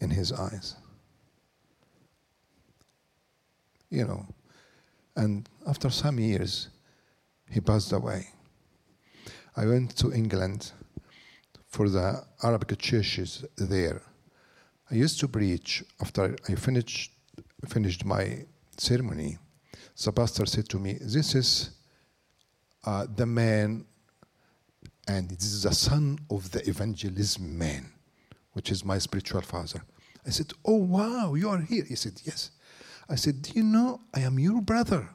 in 0.00 0.08
his 0.10 0.32
eyes. 0.32 0.76
You 3.94 4.06
know, 4.06 4.26
and 5.14 5.48
after 5.68 5.88
some 5.88 6.18
years, 6.18 6.68
he 7.48 7.60
passed 7.60 7.92
away. 7.92 8.26
I 9.56 9.66
went 9.66 9.96
to 9.98 10.12
England 10.12 10.72
for 11.68 11.88
the 11.88 12.24
Arabic 12.42 12.76
churches 12.80 13.44
there. 13.56 14.02
I 14.90 14.96
used 14.96 15.20
to 15.20 15.28
preach 15.28 15.84
after 16.00 16.34
I 16.48 16.56
finished 16.56 17.12
finished 17.68 18.04
my 18.04 18.44
ceremony. 18.76 19.38
The 20.04 20.10
pastor 20.10 20.46
said 20.46 20.68
to 20.70 20.80
me, 20.80 20.98
"This 21.00 21.36
is 21.36 21.70
uh, 22.84 23.06
the 23.14 23.26
man, 23.26 23.84
and 25.06 25.30
this 25.30 25.52
is 25.52 25.62
the 25.62 25.74
son 25.74 26.18
of 26.30 26.50
the 26.50 26.68
evangelism 26.68 27.56
man, 27.56 27.92
which 28.54 28.72
is 28.72 28.84
my 28.84 28.98
spiritual 28.98 29.42
father." 29.42 29.84
I 30.26 30.30
said, 30.30 30.52
"Oh 30.64 30.82
wow, 30.96 31.34
you 31.34 31.48
are 31.48 31.60
here." 31.60 31.84
He 31.84 31.94
said, 31.94 32.20
"Yes." 32.24 32.50
I 33.08 33.16
said, 33.16 33.42
"Do 33.42 33.52
you 33.54 33.62
know 33.62 34.00
I 34.14 34.20
am 34.20 34.38
your 34.38 34.60
brother?" 34.60 35.08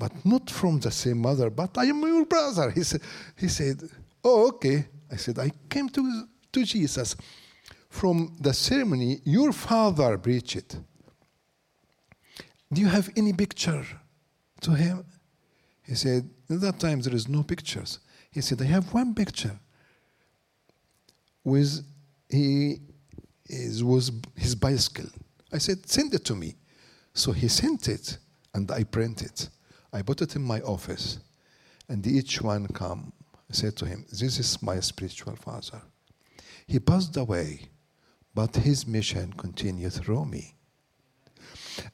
but 0.00 0.24
not 0.24 0.48
from 0.48 0.80
the 0.80 0.90
same 0.90 1.18
mother, 1.18 1.50
but 1.50 1.76
I 1.76 1.84
am 1.84 2.00
your 2.00 2.24
brother. 2.24 2.70
He 2.70 2.82
said, 2.82 3.02
he 3.36 3.48
said, 3.48 3.82
Oh, 4.24 4.48
okay. 4.48 4.86
I 5.12 5.16
said, 5.16 5.38
I 5.38 5.50
came 5.68 5.90
to, 5.90 6.24
to 6.52 6.64
Jesus. 6.64 7.16
From 7.90 8.34
the 8.40 8.54
ceremony, 8.54 9.20
your 9.24 9.52
father 9.52 10.16
preached. 10.16 10.76
Do 12.72 12.80
you 12.80 12.86
have 12.88 13.10
any 13.14 13.34
picture 13.34 13.84
to 14.62 14.70
him? 14.70 15.04
He 15.82 15.94
said, 15.94 16.30
At 16.48 16.62
that 16.62 16.80
time 16.80 17.00
there 17.00 17.14
is 17.14 17.28
no 17.28 17.42
pictures. 17.42 17.98
He 18.30 18.40
said, 18.40 18.62
I 18.62 18.66
have 18.66 18.94
one 18.94 19.14
picture 19.14 19.58
with 21.44 21.84
he 22.30 22.78
is, 23.46 23.84
was 23.84 24.12
his 24.34 24.54
bicycle. 24.54 25.10
I 25.52 25.58
said, 25.58 25.88
Send 25.88 26.14
it 26.14 26.24
to 26.26 26.34
me. 26.34 26.56
So 27.14 27.32
he 27.32 27.48
sent 27.48 27.88
it 27.88 28.18
and 28.54 28.70
I 28.70 28.84
printed. 28.84 29.48
I 29.92 30.02
put 30.02 30.22
it 30.22 30.36
in 30.36 30.42
my 30.42 30.60
office, 30.60 31.18
and 31.88 32.06
each 32.06 32.40
one 32.40 32.66
come. 32.68 33.12
I 33.50 33.52
said 33.52 33.76
to 33.76 33.86
him, 33.86 34.06
"This 34.08 34.38
is 34.38 34.62
my 34.62 34.80
spiritual 34.80 35.36
father." 35.36 35.82
He 36.66 36.78
passed 36.78 37.16
away, 37.16 37.68
but 38.34 38.54
his 38.56 38.86
mission 38.86 39.32
continued 39.32 39.92
through 39.92 40.26
me, 40.26 40.54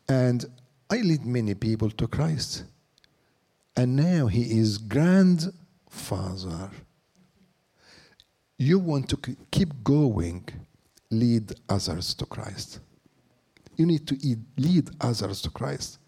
and 0.09 0.45
I 0.91 0.99
lead 0.99 1.25
many 1.25 1.55
people 1.55 1.91
to 1.91 2.07
Christ. 2.07 2.65
And 3.79 3.97
now 3.97 4.27
he 4.27 4.59
is 4.59 4.79
grandfather. 4.79 6.71
You 8.59 8.79
want 8.79 9.09
to 9.11 9.19
keep 9.51 9.85
going, 9.85 10.49
lead 11.11 11.53
others 11.69 12.15
to 12.15 12.25
Christ. 12.25 12.81
You 13.77 13.87
need 13.87 14.07
to 14.09 14.37
lead 14.57 14.91
others 15.01 15.43
to 15.43 15.51
Christ. 15.51 15.99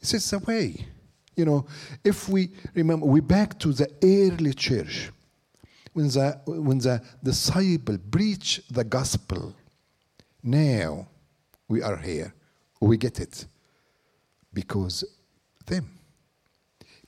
It's 0.00 0.30
the 0.30 0.38
way. 0.38 0.86
You 1.36 1.44
know, 1.44 1.66
if 2.04 2.28
we 2.28 2.50
remember, 2.74 3.06
we 3.06 3.20
back 3.20 3.58
to 3.60 3.72
the 3.72 3.88
early 4.02 4.52
church 4.52 5.10
when 5.92 6.08
the 6.08 6.40
when 6.46 6.78
the 6.78 7.02
disciple 7.22 7.98
preached 8.10 8.72
the 8.72 8.84
gospel. 8.84 9.54
Now 10.42 11.06
we 11.68 11.82
are 11.82 11.96
here. 11.96 12.34
We 12.80 12.96
get 12.96 13.20
it 13.20 13.46
because 14.52 15.04
them. 15.66 15.88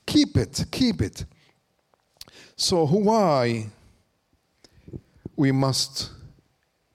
Keep 0.05 0.37
it, 0.37 0.65
keep 0.71 1.01
it. 1.01 1.25
So 2.55 2.85
why 2.85 3.67
we 5.35 5.51
must 5.51 6.11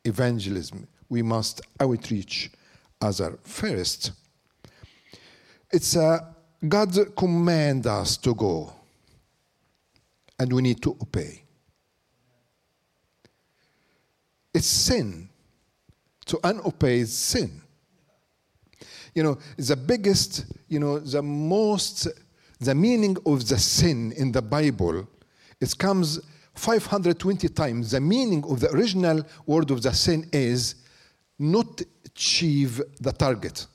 evangelism? 0.05 0.87
We 1.09 1.23
must 1.23 1.61
outreach 1.79 2.51
other 3.01 3.39
first. 3.43 4.13
It's 5.71 5.97
a 5.97 6.35
God 6.67 6.95
commands 7.17 7.87
us 7.87 8.17
to 8.19 8.35
go, 8.35 8.73
and 10.39 10.53
we 10.53 10.63
need 10.63 10.83
to 10.83 10.97
obey. 11.01 11.43
It's 14.53 14.67
sin. 14.67 15.29
To 16.27 16.37
unobey 16.39 17.01
is 17.01 17.17
sin. 17.17 17.63
You 19.15 19.23
know, 19.23 19.39
the 19.57 19.77
biggest, 19.77 20.45
you 20.69 20.79
know, 20.79 20.99
the 20.99 21.23
most, 21.23 22.07
the 22.61 22.75
meaning 22.75 23.17
of 23.27 23.49
the 23.49 23.59
sin 23.59 24.13
in 24.13 24.31
the 24.31 24.43
Bible, 24.43 25.09
it 25.61 25.77
comes 25.79 26.21
520 26.55 27.49
times. 27.49 27.93
The 27.93 28.01
meaning 28.01 28.45
of 28.45 28.61
the 28.61 28.71
original 28.71 29.23
word 29.47 29.71
of 29.71 29.83
the 29.83 29.93
sin 29.93 30.29
is 30.33 30.77
not 31.39 31.83
achieve 32.14 32.83
the 33.01 33.12
target. 33.12 33.66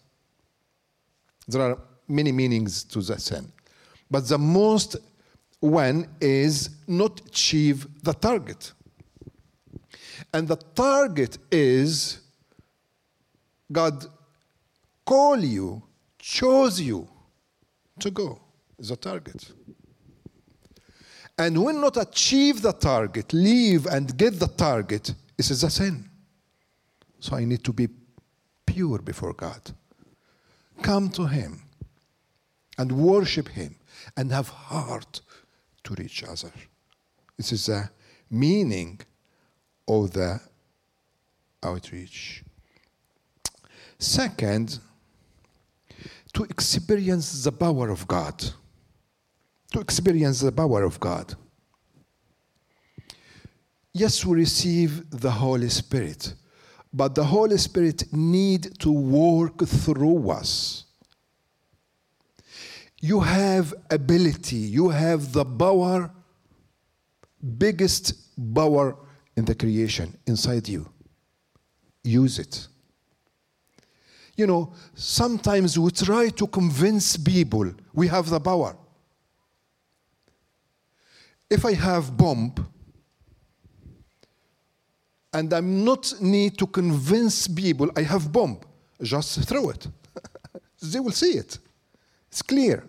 There 1.48 1.62
are 1.62 1.78
many 2.08 2.32
meanings 2.32 2.84
to 2.86 3.02
the 3.02 3.20
sin. 3.20 3.52
But 4.10 4.28
the 4.28 4.38
most 4.38 4.98
one 5.60 6.08
is 6.22 6.70
not 6.88 7.22
achieve 7.28 7.88
the 8.04 8.14
target. 8.14 8.72
And 10.34 10.48
the 10.48 10.58
target 10.76 11.38
is 11.52 12.20
God 13.72 14.06
call 15.06 15.38
you, 15.38 15.84
chose 16.20 16.80
you 16.80 17.08
to 18.00 18.12
go. 18.12 18.40
The 18.78 18.96
target. 18.96 19.52
And 21.38 21.64
when 21.64 21.82
not 21.82 21.98
achieve 21.98 22.62
the 22.62 22.74
target, 22.74 23.34
leave 23.34 23.86
and 23.88 24.16
get 24.18 24.40
the 24.40 24.48
target, 24.48 25.14
this 25.38 25.52
is 25.52 25.64
a 25.64 25.70
sin. 25.70 26.10
So 27.20 27.36
I 27.36 27.46
need 27.46 27.64
to 27.64 27.74
be 27.74 27.88
pure 28.66 29.00
before 29.00 29.34
God. 29.34 29.72
Come 30.82 31.10
to 31.10 31.28
Him 31.28 31.62
and 32.78 32.92
worship 32.92 33.50
Him 33.50 33.76
and 34.18 34.32
have 34.32 34.50
heart 34.50 35.22
to 35.84 35.94
reach 35.96 36.24
other. 36.24 36.52
This 37.38 37.52
is 37.52 37.66
the 37.68 37.90
meaning 38.30 39.00
of 39.88 40.12
the 40.12 40.40
outreach. 41.64 42.44
Second, 43.98 44.80
to 46.34 46.44
experience 46.44 47.44
the 47.44 47.52
power 47.52 47.90
of 47.90 48.08
God. 48.08 48.44
To 49.72 49.80
experience 49.80 50.42
the 50.42 50.52
power 50.52 50.84
of 50.84 51.00
God. 51.00 51.36
Yes, 53.94 54.26
we 54.26 54.36
receive 54.36 55.10
the 55.10 55.32
Holy 55.32 55.70
Spirit, 55.70 56.34
but 56.96 57.14
the 57.14 57.24
Holy 57.24 57.58
Spirit 57.58 58.12
need 58.14 58.80
to 58.80 58.92
work 58.92 59.66
through 59.66 60.30
us 60.30 60.86
you 63.06 63.20
have 63.20 63.72
ability, 63.92 64.56
you 64.56 64.90
have 64.90 65.32
the 65.32 65.46
power, 65.46 66.10
biggest 67.60 68.14
power 68.56 68.98
in 69.38 69.46
the 69.46 69.54
creation 69.54 70.18
inside 70.26 70.68
you. 70.68 70.90
Use 72.04 72.40
it. 72.40 72.68
You 74.36 74.48
know, 74.48 74.74
sometimes 74.96 75.78
we 75.78 75.92
try 75.92 76.30
to 76.30 76.48
convince 76.48 77.16
people 77.16 77.72
we 77.94 78.08
have 78.08 78.28
the 78.28 78.40
power. 78.40 78.76
If 81.48 81.64
I 81.64 81.74
have 81.74 82.18
bomb 82.18 82.56
and 85.36 85.54
I'm 85.54 85.84
not 85.84 86.14
need 86.22 86.58
to 86.60 86.66
convince 86.66 87.48
people 87.48 87.92
I 87.98 88.04
have 88.04 88.32
bomb, 88.32 88.58
just 89.02 89.48
throw 89.48 89.70
it. 89.70 89.86
they 90.82 91.00
will 91.00 91.12
see 91.12 91.34
it. 91.38 91.60
It's 92.30 92.42
clear. 92.42 92.86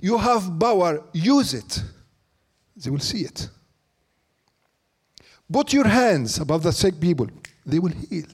You 0.00 0.18
have 0.18 0.58
power, 0.58 1.04
use 1.12 1.54
it. 1.54 1.82
They 2.76 2.90
will 2.90 2.98
see 2.98 3.20
it. 3.20 3.48
Put 5.50 5.72
your 5.72 5.86
hands 5.86 6.40
above 6.40 6.64
the 6.64 6.72
sick 6.72 6.98
people, 6.98 7.28
they 7.64 7.78
will 7.78 7.92
heal. 8.10 8.26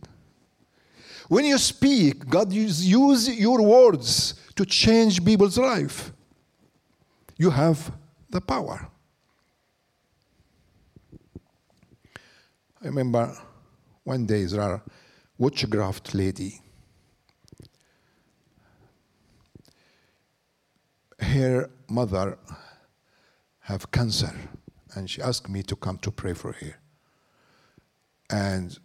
When 1.29 1.45
you 1.45 1.59
speak, 1.59 2.27
God 2.27 2.51
use, 2.51 2.83
use 2.87 3.29
your 3.39 3.61
words 3.61 4.35
to 4.57 4.65
change 4.65 5.23
people's 5.23 5.59
life. 5.59 6.13
You 7.37 7.51
have 7.51 7.93
the 8.31 8.41
power. 8.41 8.89
I 12.81 12.87
remember 12.87 13.37
one 14.05 14.25
day 14.25 14.45
there 14.45 14.61
are 14.61 14.83
witchcraft 15.37 16.15
lady. 16.15 16.61
Her 21.19 21.71
mother 21.89 22.39
have 23.61 23.91
cancer, 23.91 24.33
and 24.95 25.11
she 25.11 25.21
asked 25.21 25.49
me 25.49 25.65
to 25.65 25.75
come 25.75 25.99
to 25.99 26.13
pray 26.13 26.35
for 26.35 26.53
her. 26.53 26.77
And 28.31 28.79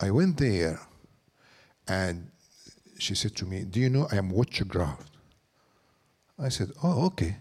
I 0.00 0.10
went 0.10 0.38
there, 0.38 0.80
and 1.86 2.32
she 2.98 3.14
said 3.14 3.36
to 3.36 3.44
me, 3.44 3.62
"Do 3.62 3.78
you 3.78 3.90
know 3.90 4.08
I 4.10 4.16
am 4.16 4.30
witchcraft?" 4.30 5.12
I 6.36 6.48
said, 6.48 6.72
"Oh, 6.82 7.06
okay." 7.06 7.36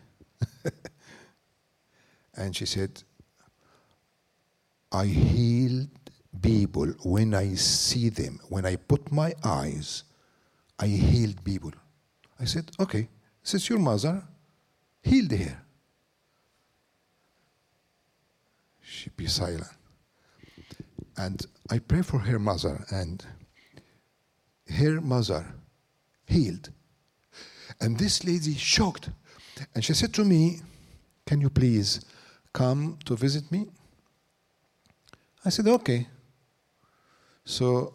and 2.36 2.56
she 2.56 2.68
said, 2.68 3.04
I 4.96 5.08
healed 5.08 5.90
people 6.42 6.88
when 7.04 7.34
I 7.34 7.56
see 7.56 8.08
them. 8.08 8.40
When 8.48 8.66
I 8.66 8.78
put 8.78 9.12
my 9.12 9.34
eyes, 9.44 10.06
I 10.80 10.88
healed 10.88 11.44
people. 11.44 11.74
I 12.40 12.46
said, 12.46 12.72
okay, 12.80 13.10
since 13.44 13.70
your 13.70 13.80
mother 13.80 14.24
healed 15.04 15.32
her. 15.32 15.58
She 18.82 19.10
be 19.10 19.28
silent. 19.28 19.68
And 21.18 21.46
I 21.70 21.80
pray 21.80 22.02
for 22.02 22.20
her 22.20 22.40
mother, 22.40 22.86
and 22.90 23.26
her 24.70 25.02
mother 25.02 25.46
healed. 26.26 26.70
And 27.82 27.98
this 27.98 28.24
lady 28.24 28.54
shocked. 28.56 29.10
And 29.74 29.84
she 29.84 29.94
said 29.94 30.14
to 30.14 30.24
me, 30.24 30.62
Can 31.26 31.42
you 31.42 31.50
please 31.50 32.06
come 32.54 32.98
to 33.06 33.16
visit 33.16 33.52
me? 33.52 33.68
I 35.46 35.50
said, 35.50 35.68
Okay. 35.68 36.08
So 37.46 37.94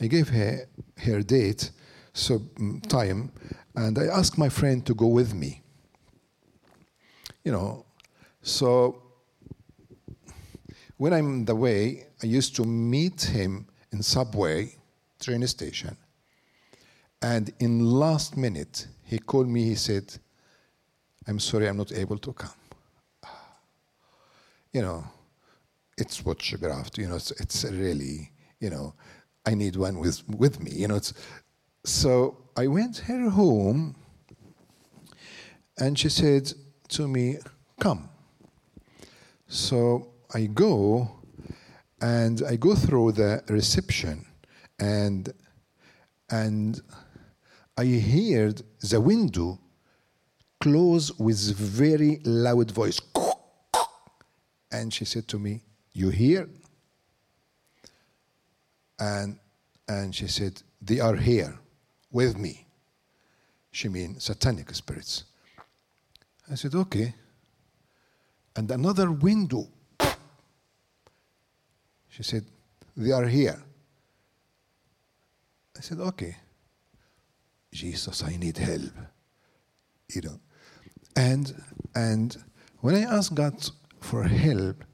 I 0.00 0.06
gave 0.06 0.28
her 0.30 0.66
her 0.98 1.22
date, 1.22 1.70
so 2.12 2.38
mm, 2.38 2.86
time, 2.88 3.30
and 3.74 3.98
I 3.98 4.06
asked 4.06 4.38
my 4.38 4.48
friend 4.48 4.84
to 4.86 4.94
go 4.94 5.06
with 5.06 5.34
me. 5.34 5.62
You 7.44 7.52
know, 7.52 7.86
so 8.42 9.02
when 10.96 11.12
I'm 11.12 11.44
the 11.44 11.54
way, 11.54 12.06
I 12.22 12.26
used 12.26 12.56
to 12.56 12.64
meet 12.64 13.22
him 13.22 13.66
in 13.92 14.02
subway, 14.02 14.74
train 15.20 15.46
station, 15.46 15.96
and 17.20 17.52
in 17.60 17.84
last 17.84 18.36
minute 18.36 18.86
he 19.04 19.18
called 19.18 19.48
me. 19.48 19.64
He 19.64 19.74
said, 19.74 20.18
"I'm 21.26 21.38
sorry, 21.38 21.68
I'm 21.68 21.76
not 21.76 21.92
able 21.92 22.18
to 22.18 22.32
come." 22.32 22.58
You 24.72 24.82
know, 24.82 25.04
it's 25.98 26.24
what 26.24 26.38
witchcraft. 26.38 26.98
You 26.98 27.08
know, 27.08 27.16
it's, 27.16 27.30
it's 27.32 27.64
really, 27.64 28.32
you 28.60 28.70
know, 28.70 28.94
I 29.44 29.54
need 29.54 29.76
one 29.76 29.98
with 29.98 30.28
with 30.28 30.60
me. 30.60 30.72
You 30.72 30.88
know, 30.88 30.96
it's, 30.96 31.14
so 31.84 32.36
I 32.56 32.66
went 32.66 32.98
her 32.98 33.30
home, 33.30 33.94
and 35.78 35.98
she 35.98 36.08
said 36.08 36.52
to 36.88 37.08
me, 37.08 37.38
"Come." 37.80 38.08
So 39.48 40.12
I 40.34 40.46
go, 40.46 41.10
and 42.00 42.42
I 42.42 42.56
go 42.56 42.74
through 42.74 43.12
the 43.12 43.42
reception, 43.48 44.26
and 44.78 45.32
and 46.30 46.80
I 47.78 47.86
heard 47.86 48.62
the 48.80 49.00
window 49.00 49.60
close 50.60 51.16
with 51.18 51.54
very 51.56 52.20
loud 52.24 52.70
voice. 52.70 53.00
And 54.72 54.92
she 54.92 55.04
said 55.04 55.28
to 55.28 55.38
me, 55.38 55.62
You 55.96 56.10
hear? 56.10 56.46
And, 58.98 59.38
and 59.88 60.14
she 60.14 60.26
said, 60.26 60.62
They 60.82 61.00
are 61.00 61.16
here 61.16 61.58
with 62.12 62.36
me. 62.36 62.66
She 63.70 63.88
means 63.88 64.22
satanic 64.22 64.74
spirits. 64.74 65.24
I 66.52 66.54
said, 66.56 66.74
Okay. 66.74 67.14
And 68.56 68.70
another 68.70 69.10
window. 69.10 69.68
She 72.10 72.22
said, 72.22 72.44
They 72.94 73.12
are 73.12 73.26
here. 73.26 73.62
I 75.78 75.80
said, 75.80 75.98
Okay. 76.00 76.36
Jesus, 77.72 78.22
I 78.22 78.36
need 78.36 78.58
help. 78.58 78.92
You 80.12 80.20
know. 80.20 80.40
And 81.16 81.54
and 81.94 82.36
when 82.80 82.96
I 82.96 83.16
asked 83.16 83.34
God 83.34 83.54
for 84.00 84.24
help, 84.24 84.84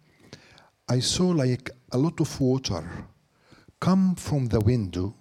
I 0.92 1.00
saw 1.00 1.28
like 1.28 1.70
a 1.92 1.96
lot 1.96 2.20
of 2.20 2.38
water 2.38 2.84
come 3.80 4.14
from 4.14 4.48
the 4.48 4.60
window 4.60 5.14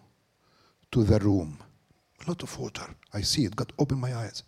to 0.91 1.05
the 1.05 1.17
room. 1.19 1.59
A 2.25 2.29
lot 2.29 2.43
of 2.43 2.59
water. 2.59 2.83
I 3.13 3.21
see 3.21 3.45
it. 3.45 3.55
God 3.55 3.71
opened 3.79 4.01
my 4.01 4.13
eyes. 4.13 4.43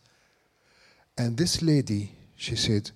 And 1.17 1.38
this 1.38 1.62
lady, 1.62 2.12
she 2.36 2.57
said, 2.57 2.91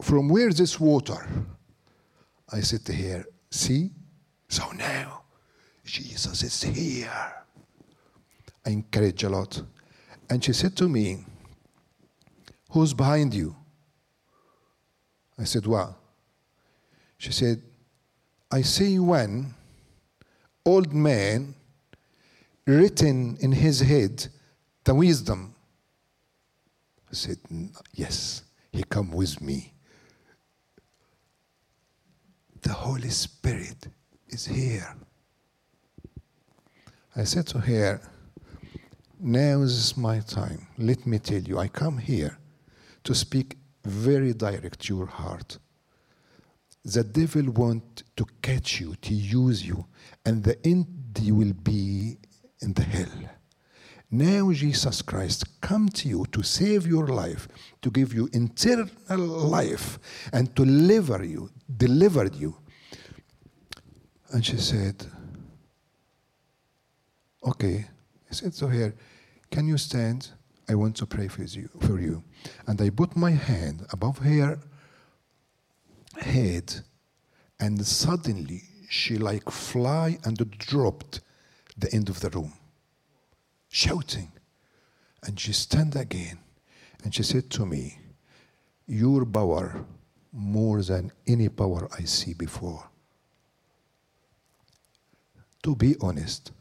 From 0.00 0.30
where 0.30 0.48
is 0.48 0.56
this 0.56 0.80
water? 0.80 1.20
I 2.50 2.60
said 2.60 2.86
to 2.86 2.94
her, 2.94 3.26
See? 3.50 3.90
So 4.48 4.72
now 4.72 5.24
Jesus 5.84 6.42
is 6.42 6.62
here. 6.62 7.32
I 8.64 8.70
encourage 8.70 9.22
a 9.24 9.28
lot. 9.28 9.62
And 10.30 10.42
she 10.42 10.54
said 10.54 10.74
to 10.78 10.88
me, 10.88 11.26
Who's 12.70 12.94
behind 12.94 13.34
you? 13.34 13.54
I 15.38 15.44
said, 15.44 15.66
What? 15.66 15.99
She 17.20 17.32
said, 17.32 17.60
I 18.50 18.62
see 18.62 18.98
one 18.98 19.54
old 20.64 20.94
man 20.94 21.54
written 22.66 23.36
in 23.40 23.52
his 23.52 23.80
head 23.80 24.26
the 24.84 24.94
wisdom. 24.94 25.54
I 27.10 27.14
said, 27.14 27.36
Yes, 27.92 28.44
he 28.72 28.82
come 28.84 29.10
with 29.10 29.38
me. 29.42 29.74
The 32.62 32.72
Holy 32.72 33.10
Spirit 33.10 33.88
is 34.30 34.46
here. 34.46 34.96
I 37.14 37.24
said 37.24 37.46
to 37.48 37.58
her, 37.58 38.00
Now 39.18 39.60
is 39.60 39.94
my 39.94 40.20
time. 40.20 40.66
Let 40.78 41.06
me 41.06 41.18
tell 41.18 41.42
you, 41.42 41.58
I 41.58 41.68
come 41.68 41.98
here 41.98 42.38
to 43.04 43.14
speak 43.14 43.58
very 43.84 44.32
direct 44.32 44.80
to 44.86 44.96
your 44.96 45.06
heart. 45.06 45.58
The 46.92 47.04
devil 47.04 47.52
want 47.52 48.02
to 48.16 48.26
catch 48.42 48.80
you, 48.80 48.96
to 48.96 49.14
use 49.14 49.64
you, 49.64 49.86
and 50.24 50.42
the 50.42 50.58
end 50.66 50.86
you 51.20 51.36
will 51.36 51.52
be 51.52 52.18
in 52.60 52.72
the 52.72 52.82
hell. 52.82 53.30
Now 54.10 54.50
Jesus 54.50 55.02
Christ 55.02 55.60
come 55.60 55.88
to 55.90 56.08
you 56.08 56.26
to 56.32 56.42
save 56.42 56.86
your 56.86 57.06
life, 57.06 57.46
to 57.82 57.90
give 57.90 58.12
you 58.12 58.28
eternal 58.32 58.88
life, 59.18 60.00
and 60.32 60.54
to 60.56 60.64
deliver 60.64 61.24
you, 61.24 61.50
delivered 61.76 62.34
you. 62.34 62.56
And 64.32 64.44
she 64.44 64.56
said, 64.56 65.06
Okay. 67.46 67.86
I 68.28 68.34
said 68.34 68.54
So 68.54 68.66
here, 68.66 68.94
Can 69.50 69.68
you 69.68 69.78
stand? 69.78 70.28
I 70.68 70.74
want 70.74 70.96
to 70.96 71.06
pray 71.06 71.28
for 71.28 71.42
you, 71.42 71.68
for 71.80 72.00
you. 72.00 72.22
And 72.66 72.80
I 72.80 72.90
put 72.90 73.16
my 73.16 73.32
hand 73.32 73.86
above 73.92 74.18
her 74.18 74.58
head, 76.18 76.84
and 77.58 77.86
suddenly 77.86 78.62
she 78.88 79.16
like 79.16 79.50
fly 79.50 80.18
and 80.24 80.58
dropped 80.58 81.20
the 81.76 81.92
end 81.94 82.08
of 82.08 82.20
the 82.20 82.30
room, 82.30 82.52
shouting. 83.68 84.32
And 85.22 85.38
she 85.38 85.52
stand 85.52 85.96
again, 85.96 86.38
and 87.04 87.14
she 87.14 87.22
said 87.22 87.50
to 87.50 87.66
me, 87.66 87.98
"Your 88.86 89.24
power 89.26 89.84
more 90.32 90.82
than 90.82 91.12
any 91.26 91.48
power 91.48 91.88
I 91.92 92.04
see 92.04 92.34
before." 92.34 92.88
To 95.62 95.76
be 95.76 95.94
honest, 96.00 96.52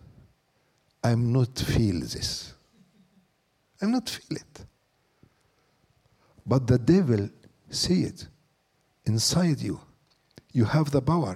I'm 1.02 1.32
not 1.32 1.58
feel 1.58 2.02
this. 2.02 2.54
I'm 3.82 3.92
not 3.92 4.10
feel 4.10 4.38
it. 4.38 4.66
But 6.46 6.68
the 6.68 6.78
devil 6.78 7.30
see 7.70 8.04
it 8.04 8.28
inside 9.10 9.60
you. 9.60 9.80
You 10.54 10.65
have 10.65 10.91
the 10.91 11.02
power. 11.02 11.36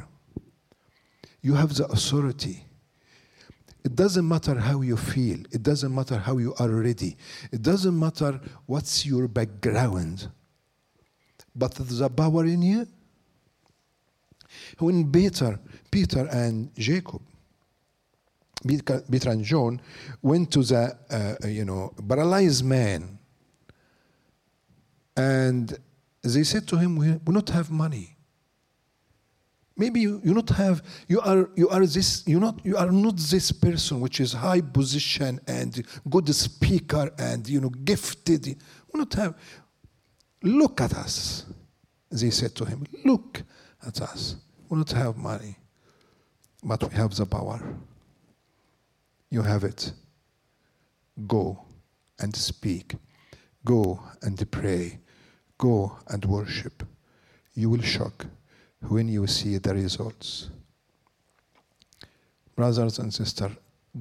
You 1.41 1.53
have 1.55 1.71
the 1.75 1.86
authority. 1.86 2.65
It 3.83 3.95
doesn't 3.95 4.27
matter 4.27 4.55
how 4.67 4.81
you 4.81 4.95
feel. 4.95 5.39
It 5.51 5.62
doesn't 5.62 5.93
matter 5.93 6.17
how 6.17 6.38
you 6.38 6.53
are 6.57 6.69
ready. 6.69 7.17
It 7.51 7.62
doesn't 7.62 7.97
matter 8.05 8.39
what's 8.65 9.05
your 9.05 9.27
background. 9.27 10.29
But 11.53 11.75
there's 11.75 11.99
a 11.99 12.09
power 12.09 12.45
in 12.45 12.62
you. 12.62 12.88
When 14.79 15.12
Peter, 15.12 15.59
Peter 15.91 16.27
and 16.31 16.73
Jacob, 16.75 17.21
Peter 18.65 19.29
and 19.29 19.43
John 19.43 19.81
went 20.21 20.51
to 20.53 20.63
the, 20.63 20.97
uh, 21.12 21.47
you 21.47 21.65
know, 21.65 21.93
paralyzed 22.07 22.63
man. 22.63 23.19
And 25.17 25.77
they 26.23 26.43
said 26.43 26.67
to 26.69 26.77
him, 26.77 26.95
we, 26.95 27.07
do 27.07 27.31
not 27.31 27.49
have 27.49 27.69
money. 27.69 28.15
Maybe 29.75 30.01
you, 30.01 30.21
you 30.23 30.33
not 30.33 30.49
have 30.51 30.83
you 31.07 31.19
are 31.19 31.49
you 31.55 31.67
are 31.69 31.83
this 31.86 32.23
you 32.27 32.39
not 32.39 32.63
you 32.63 32.77
are 32.77 32.91
not 32.91 33.17
this 33.17 33.51
person 33.51 34.01
which 34.01 34.19
is 34.19 34.31
high 34.31 34.62
position 34.62 35.39
and 35.47 35.83
good 36.07 36.33
speaker 36.33 37.09
and 37.17 37.49
you 37.49 37.59
know 37.59 37.69
gifted. 37.69 38.45
You 38.45 38.55
not 38.93 39.13
have 39.15 39.36
look 40.43 40.79
at 40.79 40.93
us. 40.93 41.45
They 42.12 42.29
said 42.29 42.55
to 42.55 42.65
him, 42.65 42.86
Look 43.03 43.41
at 43.86 43.99
us. 44.01 44.36
We 44.69 44.77
not 44.77 44.91
have 44.91 45.17
money, 45.17 45.57
but 46.63 46.83
we 46.83 46.95
have 46.95 47.15
the 47.15 47.25
power. 47.25 47.59
You 49.31 49.41
have 49.41 49.63
it. 49.63 49.91
Go 51.25 51.65
and 52.19 52.36
speak. 52.36 52.95
Go 53.65 53.99
and 54.21 54.51
pray. 54.51 54.99
Go 55.63 55.97
and 56.10 56.26
worship. 56.26 56.84
You 57.54 57.69
will 57.69 57.82
shock 57.82 58.26
when 58.82 59.08
you 59.08 59.26
see 59.28 59.60
the 59.60 59.73
results. 59.73 60.49
Brothers 62.54 62.99
and 62.99 63.13
sisters, 63.13 63.54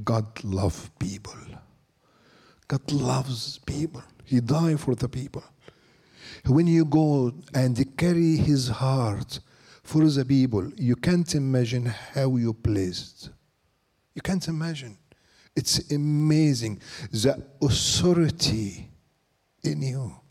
God 0.03 0.27
loves 0.43 0.91
people. 0.99 1.39
God 2.67 2.91
loves 2.91 3.59
people. 3.59 4.03
He 4.25 4.41
died 4.41 4.81
for 4.81 4.97
the 4.97 5.09
people. 5.09 5.45
When 6.47 6.67
you 6.67 6.85
go 6.85 7.33
and 7.55 7.97
carry 7.97 8.39
his 8.39 8.67
heart 8.67 9.39
for 9.85 10.05
the 10.09 10.25
people, 10.25 10.69
you 10.77 10.97
can't 10.97 11.33
imagine 11.33 11.87
how 11.87 12.35
you 12.35 12.55
pleased. 12.55 13.29
You 14.17 14.23
can't 14.23 14.49
imagine. 14.49 14.99
It's 15.55 15.93
amazing 15.93 16.81
the 17.13 17.41
authority 17.63 18.91
in 19.63 19.83
you, 19.83 20.22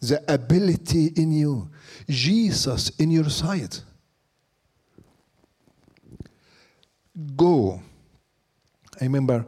the 0.00 0.22
ability 0.32 1.12
in 1.16 1.32
you, 1.32 1.70
Jesus 2.08 2.90
in 2.98 3.10
your 3.10 3.28
side. 3.30 3.76
Go. 7.36 7.80
I 9.00 9.04
remember 9.04 9.46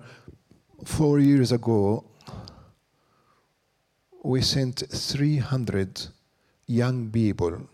four 0.85 1.19
years 1.19 1.53
ago, 1.53 2.05
we 4.23 4.43
sent 4.43 4.85
300 4.91 6.07
young 6.67 7.11
people 7.11 7.69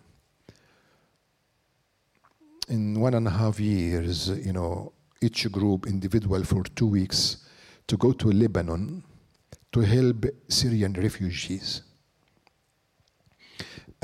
in 2.69 2.99
one 3.01 3.15
and 3.15 3.27
a 3.27 3.31
half 3.31 3.61
years, 3.61 4.29
you 4.29 4.53
know, 4.53 4.93
each 5.21 5.51
group 5.51 5.87
individual 5.87 6.43
for 6.45 6.63
two 6.63 6.87
weeks 6.87 7.39
to 7.87 7.97
go 7.97 8.13
to 8.13 8.31
Lebanon 8.31 9.03
to 9.73 9.81
help 9.81 10.27
Syrian 10.49 10.93
refugees. 10.93 11.83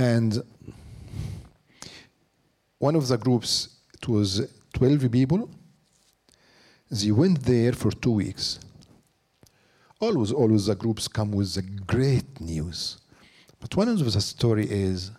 And 0.01 0.43
one 2.79 2.97
of 2.97 3.07
the 3.07 3.19
groups, 3.19 3.69
it 3.93 4.09
was 4.09 4.51
12 4.73 5.13
people. 5.13 5.51
They 6.91 7.11
went 7.11 7.43
there 7.43 7.75
for 7.75 7.91
two 7.91 8.13
weeks. 8.13 8.61
Always, 10.01 10.33
always 10.33 10.65
the 10.67 10.75
groups 10.75 11.07
come 11.07 11.33
with 11.33 11.53
the 11.53 11.61
great 11.61 12.41
news. 12.41 12.97
But 13.61 13.77
one 13.77 13.89
of 13.89 13.99
the 13.99 14.21
story 14.23 14.67
is 14.71 15.11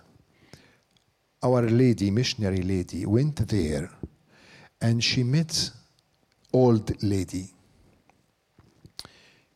our 1.44 1.62
lady, 1.62 2.10
missionary 2.10 2.64
lady, 2.64 3.06
went 3.06 3.36
there 3.48 3.92
and 4.82 5.04
she 5.04 5.22
met 5.22 5.70
old 6.52 7.04
lady. 7.04 7.54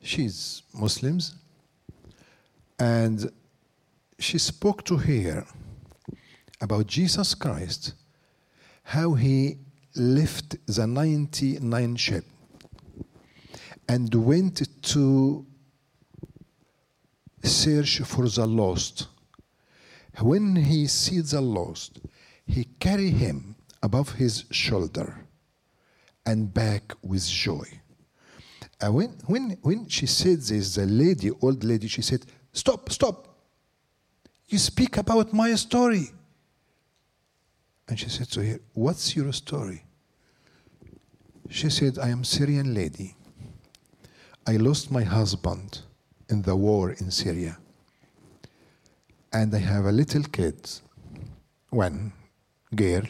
She's 0.04 0.62
Muslims 0.72 1.34
and 2.78 3.32
she 4.19 4.38
spoke 4.38 4.84
to 4.86 4.97
her 4.97 5.45
about 6.62 6.88
Jesus 6.88 7.36
Christ, 7.36 7.93
how 8.84 9.13
he 9.13 9.58
left 9.95 10.56
the 10.67 10.88
99 10.88 11.95
sheep 11.95 12.23
and 13.88 14.13
went 14.13 14.67
to 14.82 15.45
search 17.43 17.99
for 17.99 18.28
the 18.28 18.45
lost. 18.45 19.08
When 20.19 20.56
he 20.56 20.88
sees 20.88 21.32
the 21.32 21.41
lost, 21.41 21.99
he 22.45 22.65
carry 22.80 23.10
him 23.10 23.56
above 23.84 24.13
his 24.13 24.45
shoulder 24.51 25.25
and 26.25 26.54
back 26.54 26.93
with 27.01 27.28
joy. 27.28 27.65
And 28.82 28.93
when, 28.95 29.10
when, 29.28 29.58
when 29.62 29.88
she 29.88 30.06
said 30.06 30.41
this, 30.41 30.75
the 30.75 30.86
lady, 30.86 31.32
old 31.41 31.63
lady, 31.63 31.88
she 31.88 32.01
said, 32.01 32.25
Stop, 32.51 32.89
stop. 32.91 33.25
You 34.47 34.58
speak 34.58 34.97
about 34.97 35.34
my 35.34 35.55
story. 35.55 36.12
And 37.88 37.99
she 37.99 38.10
said 38.10 38.29
to 38.31 38.45
her, 38.45 38.60
What's 38.73 39.15
your 39.15 39.31
story? 39.31 39.84
She 41.49 41.69
said, 41.69 41.99
I 41.99 42.10
am 42.10 42.23
Syrian 42.23 42.73
lady. 42.73 43.15
I 44.47 44.58
lost 44.58 44.91
my 44.91 45.03
husband 45.03 45.81
in 46.29 46.41
the 46.41 46.55
war 46.55 46.91
in 46.91 47.12
Syria. 47.12 47.58
And 49.34 49.53
I 49.53 49.60
have 49.60 49.86
a 49.86 49.91
little 49.91 50.23
kid, 50.23 50.69
one 51.69 52.13
girl. 52.75 53.03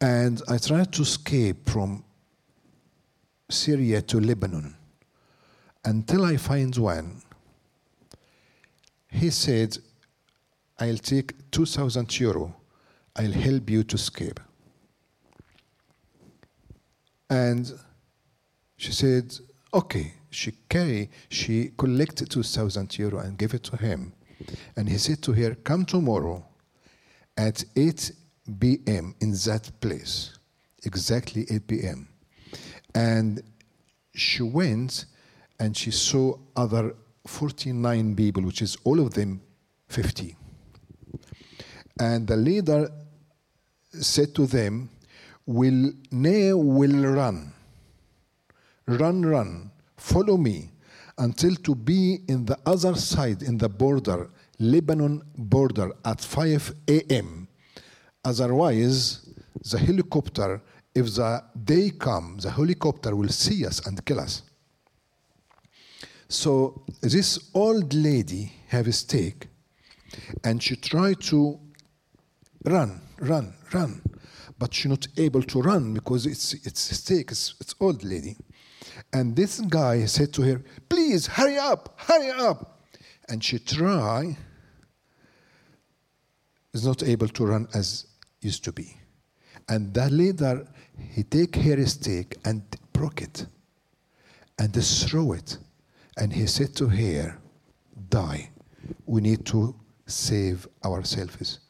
And 0.00 0.42
I 0.48 0.58
tried 0.58 0.92
to 0.92 1.02
escape 1.02 1.68
from 1.68 2.04
Syria 3.50 4.02
to 4.02 4.20
Lebanon 4.20 4.74
until 5.84 6.24
I 6.24 6.36
find 6.36 6.76
one. 6.76 7.22
He 9.14 9.30
said, 9.30 9.78
I'll 10.78 10.98
take 10.98 11.50
2,000 11.52 12.18
euro. 12.18 12.54
I'll 13.14 13.30
help 13.30 13.70
you 13.70 13.84
to 13.84 13.94
escape. 13.94 14.40
And 17.30 17.72
she 18.76 18.92
said, 18.92 19.32
okay. 19.72 20.14
She 20.30 20.50
carry, 20.68 21.10
she 21.28 21.70
collected 21.78 22.28
2,000 22.28 22.98
euro 22.98 23.20
and 23.20 23.38
gave 23.38 23.54
it 23.54 23.62
to 23.64 23.76
him. 23.76 24.12
And 24.74 24.88
he 24.88 24.98
said 24.98 25.22
to 25.22 25.32
her, 25.32 25.54
come 25.54 25.84
tomorrow 25.84 26.44
at 27.36 27.64
8 27.76 28.10
p.m. 28.58 29.14
in 29.20 29.30
that 29.30 29.70
place, 29.80 30.36
exactly 30.82 31.46
8 31.48 31.66
p.m. 31.68 32.08
And 32.96 33.44
she 34.12 34.42
went 34.42 35.04
and 35.60 35.76
she 35.76 35.92
saw 35.92 36.36
other 36.56 36.96
49 37.26 38.14
people, 38.16 38.42
which 38.42 38.62
is 38.62 38.76
all 38.84 39.00
of 39.00 39.14
them 39.14 39.40
50. 39.88 40.36
And 42.00 42.26
the 42.26 42.36
leader 42.36 42.90
said 43.92 44.34
to 44.34 44.46
them, 44.46 44.90
will 45.46 45.92
now 46.10 46.56
will 46.56 47.14
run. 47.14 47.52
Run, 48.86 49.24
run, 49.24 49.70
follow 49.96 50.36
me 50.36 50.70
until 51.18 51.54
to 51.56 51.74
be 51.74 52.20
in 52.28 52.44
the 52.44 52.58
other 52.66 52.94
side, 52.94 53.42
in 53.42 53.56
the 53.58 53.68
border, 53.68 54.30
Lebanon 54.58 55.22
border 55.36 55.90
at 56.04 56.20
5 56.20 56.74
a.m. 56.88 57.48
Otherwise, 58.24 59.28
the 59.70 59.78
helicopter, 59.78 60.60
if 60.94 61.14
the 61.14 61.42
day 61.64 61.90
come, 61.90 62.38
the 62.40 62.50
helicopter 62.50 63.14
will 63.14 63.28
see 63.28 63.64
us 63.64 63.84
and 63.86 64.04
kill 64.04 64.20
us. 64.20 64.42
So 66.28 66.84
this 67.00 67.50
old 67.54 67.94
lady 67.94 68.52
have 68.68 68.86
a 68.86 68.92
stake, 68.92 69.48
and 70.42 70.62
she 70.62 70.76
tried 70.76 71.20
to 71.22 71.60
run, 72.64 73.00
run, 73.20 73.54
run 73.72 74.00
but 74.58 74.72
she's 74.72 74.86
not 74.86 75.06
able 75.16 75.42
to 75.42 75.60
run 75.60 75.94
because 75.94 76.26
it's 76.26 76.54
it's 76.54 76.80
stake, 76.80 77.30
it's, 77.30 77.54
it's 77.60 77.74
old 77.80 78.04
lady. 78.04 78.36
And 79.12 79.34
this 79.36 79.60
guy 79.60 80.04
said 80.06 80.32
to 80.34 80.42
her, 80.42 80.62
please 80.88 81.26
hurry 81.26 81.58
up, 81.58 81.94
hurry 81.98 82.30
up. 82.30 82.82
And 83.28 83.42
she 83.42 83.58
try, 83.58 84.36
is 86.72 86.86
not 86.86 87.02
able 87.02 87.28
to 87.28 87.46
run 87.46 87.68
as 87.74 88.06
used 88.40 88.64
to 88.64 88.72
be. 88.72 88.96
And 89.68 89.94
that 89.94 90.12
leader, 90.12 90.66
he 90.98 91.22
take 91.22 91.56
her 91.56 91.84
stake 91.86 92.36
and 92.44 92.62
broke 92.92 93.22
it 93.22 93.46
and 94.58 94.72
throw 94.74 95.32
it. 95.32 95.58
And 96.16 96.32
he 96.32 96.46
said 96.46 96.74
to 96.76 96.88
her, 96.88 97.38
die. 98.08 98.50
We 99.06 99.20
need 99.20 99.44
to 99.46 99.74
save 100.06 100.68
ourselves. 100.84 101.60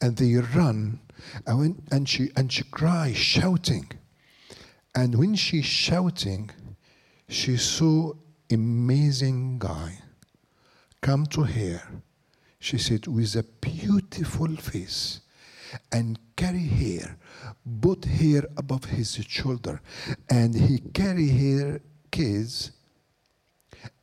And 0.00 0.16
they 0.16 0.34
run 0.34 1.00
and, 1.46 1.58
when, 1.58 1.82
and, 1.90 2.08
she, 2.08 2.30
and 2.36 2.52
she 2.52 2.64
cries, 2.64 3.16
shouting. 3.16 3.90
And 4.94 5.14
when 5.16 5.34
she's 5.34 5.66
shouting, 5.66 6.50
she 7.28 7.56
saw 7.56 8.12
amazing 8.50 9.58
guy 9.58 9.98
come 11.00 11.26
to 11.26 11.42
her. 11.42 11.82
She 12.58 12.78
said, 12.78 13.06
with 13.06 13.36
a 13.36 13.44
beautiful 13.60 14.56
face 14.56 15.20
and 15.92 16.18
carry 16.36 16.66
hair, 16.66 17.16
put 17.80 18.04
hair 18.04 18.44
above 18.56 18.84
his 18.86 19.14
shoulder, 19.28 19.80
and 20.30 20.54
he 20.54 20.78
carry 20.78 21.28
hair 21.28 21.80
kids, 22.10 22.72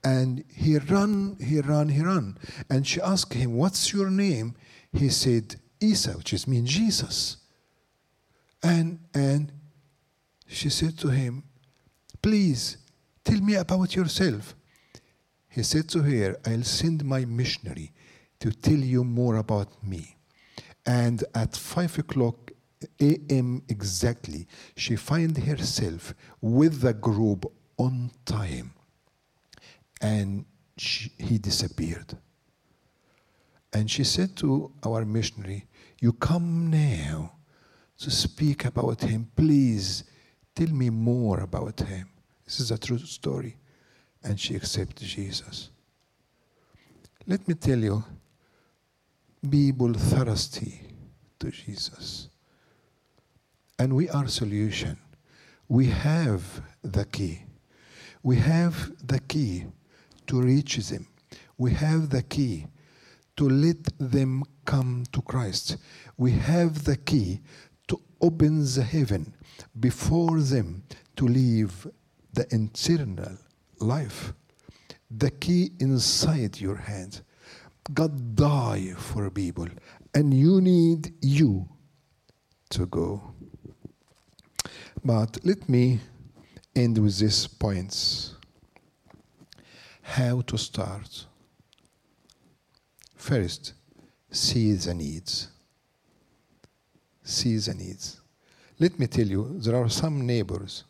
and 0.04 0.44
he 0.48 0.78
run, 0.78 1.38
he 1.40 1.60
run, 1.60 1.90
he 1.90 2.02
run. 2.02 2.38
And 2.70 2.86
she 2.86 3.02
asked 3.02 3.34
him, 3.34 3.56
What's 3.56 3.94
your 3.94 4.10
name? 4.10 4.56
He 4.92 5.10
said, 5.10 5.56
Isa, 5.80 6.12
which 6.12 6.34
is 6.34 6.48
mean 6.48 6.66
Jesus. 6.66 7.38
And 8.62 9.00
and 9.14 9.52
she 10.48 10.70
said 10.70 10.98
to 11.00 11.10
him, 11.10 11.44
Please 12.22 12.78
tell 13.24 13.42
me 13.42 13.56
about 13.56 13.96
yourself. 13.96 14.56
He 15.50 15.64
said 15.64 15.90
to 15.90 16.02
her, 16.02 16.38
I'll 16.46 16.64
send 16.64 17.04
my 17.06 17.26
missionary 17.26 17.92
to 18.40 18.52
tell 18.52 18.78
you 18.78 19.04
more 19.04 19.38
about 19.38 19.84
me. 19.84 20.16
And 20.86 21.24
at 21.36 21.56
five 21.56 21.98
o'clock 22.00 22.52
a.m. 23.00 23.64
exactly, 23.70 24.48
she 24.76 24.96
found 24.96 25.38
herself 25.38 26.14
with 26.42 26.82
the 26.82 26.94
group 26.94 27.46
on 27.78 28.12
time. 28.26 28.74
And 30.04 30.46
she, 30.78 31.12
he 31.18 31.40
disappeared. 31.40 32.18
And 33.74 33.90
she 33.90 34.04
said 34.04 34.36
to 34.38 34.72
our 34.84 35.04
missionary, 35.06 35.66
You 36.00 36.14
come 36.14 36.70
now 36.70 37.34
to 37.98 38.12
speak 38.12 38.66
about 38.66 39.02
him. 39.02 39.32
Please 39.36 40.04
tell 40.54 40.68
me 40.68 40.90
more 40.92 41.40
about 41.40 41.80
him. 41.80 42.10
This 42.46 42.60
is 42.60 42.70
a 42.70 42.78
true 42.78 43.00
story. 43.00 43.58
And 44.24 44.40
she 44.40 44.56
accepted 44.56 45.08
Jesus. 45.08 45.70
Let 47.26 47.48
me 47.48 47.56
tell 47.56 47.80
you, 47.80 48.04
people 49.50 49.94
thirsty 49.94 50.82
to 51.40 51.50
Jesus. 51.50 52.30
And 53.80 53.96
we 53.96 54.10
are 54.10 54.28
solution. 54.28 54.98
We 55.68 55.88
have 55.88 56.62
the 56.84 57.06
key. 57.06 57.44
We 58.22 58.38
have 58.38 58.92
the 59.06 59.20
key 59.20 59.66
to 60.28 60.42
reach 60.42 60.78
them. 60.78 61.08
We 61.58 61.72
have 61.74 62.10
the 62.10 62.24
key 62.24 62.68
to 63.38 63.50
let 63.50 63.84
them 64.00 64.44
come 64.66 65.06
to 65.12 65.22
Christ. 65.22 65.78
We 66.18 66.32
have 66.32 66.84
the 66.84 66.98
key 66.98 67.42
to 67.88 68.00
open 68.22 68.64
the 68.64 68.84
heaven 68.84 69.36
before 69.80 70.40
them 70.40 70.84
to 71.16 71.28
live 71.28 71.88
the 72.34 72.46
eternal 72.52 73.38
life. 73.80 74.34
The 75.10 75.32
key 75.32 75.72
inside 75.80 76.60
your 76.60 76.78
hand. 76.78 77.22
God 77.94 78.36
died 78.36 78.98
for 78.98 79.30
people, 79.30 79.68
and 80.16 80.34
you 80.34 80.62
need 80.62 81.14
you 81.22 81.68
to 82.70 82.86
go. 82.86 83.34
But 85.04 85.38
let 85.44 85.68
me 85.68 86.00
end 86.76 86.98
with 86.98 87.20
these 87.20 87.46
points. 87.46 88.36
How 90.04 90.42
to 90.42 90.58
start? 90.58 91.26
First, 93.16 93.74
see 94.30 94.74
the 94.74 94.94
needs. 94.94 95.48
See 97.24 97.58
the 97.58 97.74
needs. 97.74 98.22
Let 98.80 99.00
me 99.00 99.08
tell 99.08 99.26
you, 99.26 99.60
there 99.60 99.76
are 99.76 99.90
some 99.90 100.28
neighbors 100.28 100.84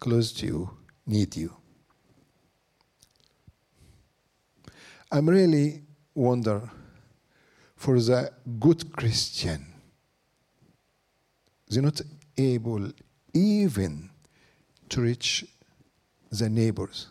close 0.00 0.32
to 0.32 0.46
you 0.46 0.70
need 1.06 1.36
you. 1.36 1.54
I'm 5.10 5.28
really 5.28 5.82
wonder 6.14 6.70
for 7.76 8.00
the 8.00 8.32
good 8.58 8.92
Christian. 8.92 9.66
They're 11.68 11.82
not 11.82 12.00
able 12.36 12.92
even 13.34 14.10
to 14.88 15.00
reach 15.02 15.44
the 16.30 16.48
neighbors. 16.48 17.08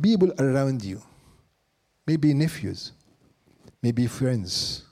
People 0.00 0.32
around 0.38 0.84
you, 0.84 1.00
maybe 2.06 2.34
nephews, 2.34 2.92
maybe 3.82 4.06
friends, 4.06 4.84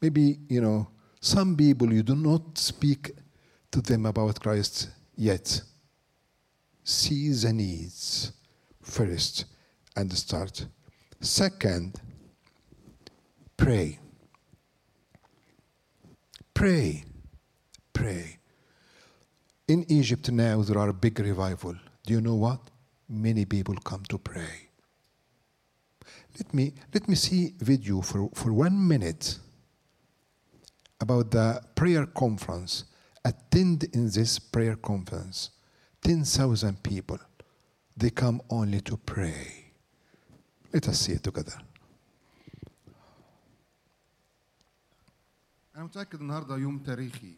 maybe, 0.00 0.38
you 0.48 0.60
know, 0.60 0.88
some 1.20 1.56
people 1.56 1.92
you 1.92 2.02
do 2.02 2.14
not 2.14 2.56
speak 2.56 3.12
to 3.70 3.80
them 3.82 4.06
about 4.06 4.40
Christ 4.40 4.90
yet. 5.16 5.60
See 6.82 7.30
the 7.30 7.52
needs 7.52 8.32
first 8.80 9.44
and 9.96 10.12
start. 10.12 10.66
Second, 11.20 12.00
pray. 13.56 13.98
Pray. 16.54 17.04
Pray. 17.92 18.38
In 19.68 19.84
Egypt 19.90 20.30
now, 20.30 20.62
there 20.62 20.78
are 20.78 20.92
big 20.92 21.18
revival. 21.18 21.74
Do 22.06 22.12
you 22.14 22.20
know 22.20 22.36
what? 22.36 22.60
Many 23.09 23.45
people 23.45 23.75
come 23.75 24.03
to 24.09 24.17
pray. 24.17 24.69
Let 26.37 26.53
me, 26.53 26.73
let 26.93 27.07
me 27.09 27.15
see 27.15 27.53
video 27.59 28.01
for, 28.01 28.29
for 28.33 28.53
one 28.53 28.87
minute 28.87 29.37
about 30.99 31.31
the 31.31 31.61
prayer 31.75 32.05
conference. 32.05 32.85
Attend 33.25 33.83
in 33.93 34.09
this 34.09 34.39
prayer 34.39 34.75
conference. 34.75 35.51
10,000 36.03 36.81
people. 36.81 37.19
They 37.97 38.09
come 38.09 38.41
only 38.49 38.81
to 38.81 38.97
pray. 38.97 39.71
Let 40.73 40.87
us 40.87 40.99
see 40.99 41.13
it 41.13 41.23
together. 41.23 41.61
أنا 45.75 45.83
متأكد 45.83 46.19
النهاردة 46.21 46.57
يوم 46.57 46.79
تاريخي 46.79 47.37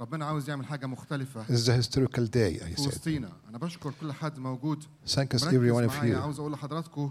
ربنا 0.00 0.24
عاوز 0.26 0.48
يعمل 0.48 0.66
حاجة 0.66 0.86
مختلفة 0.86 1.44
This 1.46 1.58
is 1.60 1.68
a 1.68 1.72
historical 1.82 2.26
day, 2.26 2.60
I 2.60 2.64
في 2.64 2.76
said. 2.76 2.86
وسطينا 2.86 3.32
أنا 3.48 3.58
بشكر 3.58 3.92
كل 4.00 4.12
حد 4.12 4.38
موجود 4.38 4.84
Thank 4.84 5.14
us 5.14 5.44
مركز 5.44 5.48
every 5.48 5.72
one 5.72 5.90
of 5.90 5.96
معايا 5.96 6.14
you. 6.18 6.22
عاوز 6.22 6.40
أقول 6.40 6.52
لحضراتكم 6.52 7.10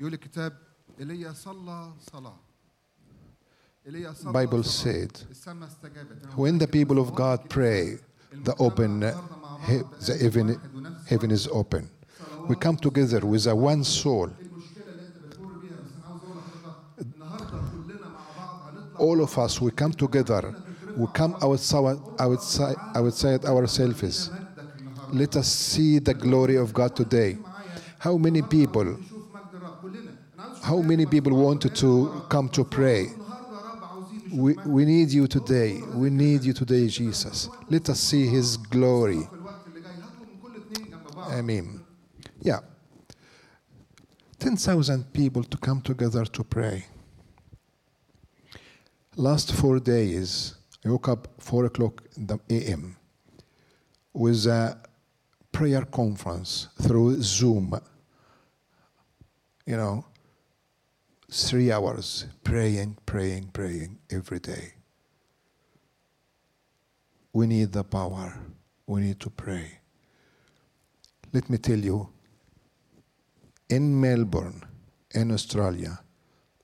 يقول 0.00 0.12
الكتاب 0.14 0.52
إيليا 1.00 1.32
صلى 1.32 1.92
صلاة 2.12 2.36
إيليا 3.86 4.12
صلى 4.12 4.32
Bible 4.46 4.60
صلاة. 4.66 5.06
said, 5.06 5.30
السماء 5.30 5.68
استجابت 5.68 6.24
أنا 6.24 6.32
When 6.36 6.58
the 6.58 6.66
متأكد 6.66 6.88
people 6.88 6.90
إن 6.92 7.04
of 7.04 7.08
صلوات 7.16 7.40
God 7.42 7.56
الكنيسة 7.56 7.96
pray, 7.96 7.98
the 7.98 8.34
المجتمع 8.34 8.68
open, 8.68 8.80
النهاردة 8.80 9.36
مع 9.42 9.58
he- 9.66 9.70
بعض 9.82 9.94
the 10.00 10.10
بقلب 10.10 10.32
heaven, 10.32 10.56
واحد 10.56 10.74
ونفس 10.74 11.08
heaven 11.14 11.30
is 11.30 11.52
open. 11.52 11.84
We 12.48 12.54
come 12.54 12.76
together 12.76 13.20
with 13.26 13.46
a 13.46 13.54
one 13.54 13.84
soul. 13.84 14.28
المشكلة 14.40 14.84
اللي 14.88 15.06
أنت 15.06 15.16
بتمر 15.26 15.58
بيها 15.58 15.76
بس 15.84 15.92
أنا 15.96 16.06
عاوز 16.06 16.20
أقول 16.22 16.36
لحضرتك 16.38 17.14
النهاردة 17.14 17.46
كلنا 17.86 18.08
مع 18.08 18.20
بعض 18.36 18.76
هنطلع 18.76 18.98
All 18.98 19.28
of 19.28 19.38
us, 19.38 19.60
we 19.60 19.70
come 19.70 19.92
together. 20.06 20.54
we 20.95 21.07
come 21.13 21.35
outside, 21.41 21.97
outside, 22.19 22.75
it 23.35 23.45
ourselves. 23.45 24.31
Let 25.11 25.35
us 25.35 25.47
see 25.47 25.99
the 25.99 26.13
glory 26.13 26.55
of 26.55 26.73
God 26.73 26.95
today. 26.95 27.37
How 27.99 28.17
many 28.17 28.41
people, 28.41 28.97
how 30.61 30.81
many 30.81 31.05
people 31.05 31.35
wanted 31.35 31.75
to 31.75 32.23
come 32.29 32.49
to 32.49 32.63
pray? 32.63 33.07
We, 34.31 34.55
we 34.65 34.85
need 34.85 35.11
you 35.11 35.27
today. 35.27 35.79
We 35.93 36.09
need 36.09 36.43
you 36.43 36.53
today, 36.53 36.87
Jesus. 36.87 37.49
Let 37.69 37.89
us 37.89 37.99
see 37.99 38.25
His 38.25 38.57
glory. 38.57 39.27
I 41.29 41.41
mean, 41.41 41.81
yeah. 42.41 42.59
10,000 44.39 45.13
people 45.13 45.43
to 45.43 45.57
come 45.57 45.81
together 45.81 46.25
to 46.25 46.43
pray. 46.43 46.85
Last 49.15 49.53
four 49.53 49.79
days, 49.79 50.55
I 50.85 50.89
woke 50.89 51.07
up 51.07 51.27
4 51.39 51.65
o'clock 51.65 52.03
a.m. 52.49 52.97
with 54.13 54.45
a 54.47 54.77
prayer 55.51 55.85
conference 55.85 56.67
through 56.81 57.21
Zoom. 57.21 57.79
You 59.65 59.77
know, 59.77 60.05
three 61.31 61.71
hours 61.71 62.25
praying, 62.43 62.97
praying, 63.05 63.51
praying 63.53 63.97
every 64.11 64.39
day. 64.39 64.73
We 67.31 67.47
need 67.47 67.71
the 67.71 67.83
power. 67.85 68.37
We 68.85 69.01
need 69.01 69.21
to 69.21 69.29
pray. 69.29 69.79
Let 71.31 71.49
me 71.49 71.57
tell 71.57 71.79
you, 71.79 72.09
in 73.69 73.99
Melbourne, 73.99 74.63
in 75.11 75.31
Australia, 75.31 75.99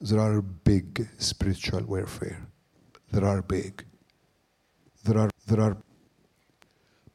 there 0.02 0.20
are 0.20 0.41
big 0.41 1.08
spiritual 1.18 1.86
warfare. 1.86 2.46
There 3.12 3.26
are 3.26 3.41
big. 3.41 3.86
There 5.04 5.18
are 5.20 5.30
there 5.47 5.62
are. 5.62 5.78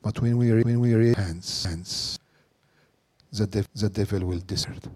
But 0.02 0.20
when 0.22 0.38
we 0.38 0.52
when 0.64 0.80
we 0.80 0.94
raise 0.94 1.16
hands, 1.16 2.18
the 3.32 3.46
dev, 3.46 3.68
the 3.74 3.88
devil 3.90 4.26
will 4.26 4.40
desert. 4.40 4.88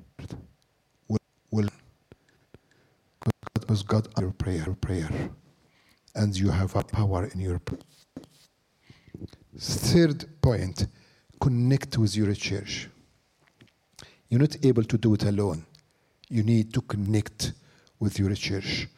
Will 1.09 1.19
will. 1.51 1.69
Because 3.55 3.83
God 3.83 4.09
your 4.21 4.33
prayer 4.33 4.77
prayer, 4.81 5.11
and 6.15 6.37
you 6.37 6.51
have 6.51 6.77
a 6.77 6.85
power 6.85 7.27
in 7.35 7.41
your. 7.41 7.59
pr- 7.61 7.77
Third 9.59 10.27
point, 10.43 10.87
connect 11.41 11.99
with 11.99 12.17
your 12.17 12.35
church. 12.35 12.89
You're 14.29 14.41
not 14.41 14.57
able 14.65 14.85
to 14.85 14.99
do 14.99 15.15
it 15.15 15.25
alone. 15.25 15.67
You 16.31 16.43
need 16.45 16.75
to 16.75 16.83
connect 16.83 17.53
with 18.01 18.19
your 18.19 18.35
church. 18.35 18.89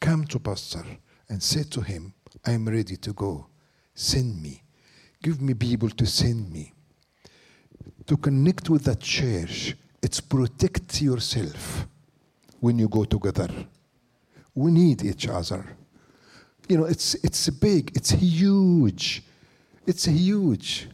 come 0.00 0.24
to 0.26 0.38
pastor 0.38 0.84
and 1.30 1.42
say 1.42 1.64
to 1.64 1.80
him, 1.80 2.14
I 2.46 2.52
am 2.52 2.66
ready 2.68 2.96
to 2.96 3.12
go. 3.12 3.46
Send 3.94 4.42
me. 4.42 4.62
Give 5.22 5.40
me 5.40 5.54
people 5.54 5.88
to 5.90 6.06
send 6.06 6.52
me. 6.52 6.72
To 8.06 8.16
connect 8.16 8.68
with 8.68 8.84
that 8.84 9.00
church, 9.00 9.74
it's 10.02 10.20
protect 10.20 11.00
yourself 11.00 11.86
when 12.60 12.78
you 12.78 12.88
go 12.88 13.04
together. 13.04 13.48
We 14.54 14.70
need 14.70 15.02
each 15.02 15.26
other. 15.28 15.64
You 16.68 16.78
know, 16.78 16.84
it's 16.84 17.14
it's 17.16 17.48
big, 17.48 17.92
it's 17.94 18.10
huge. 18.10 19.22
It's 19.86 20.04
huge. 20.04 20.88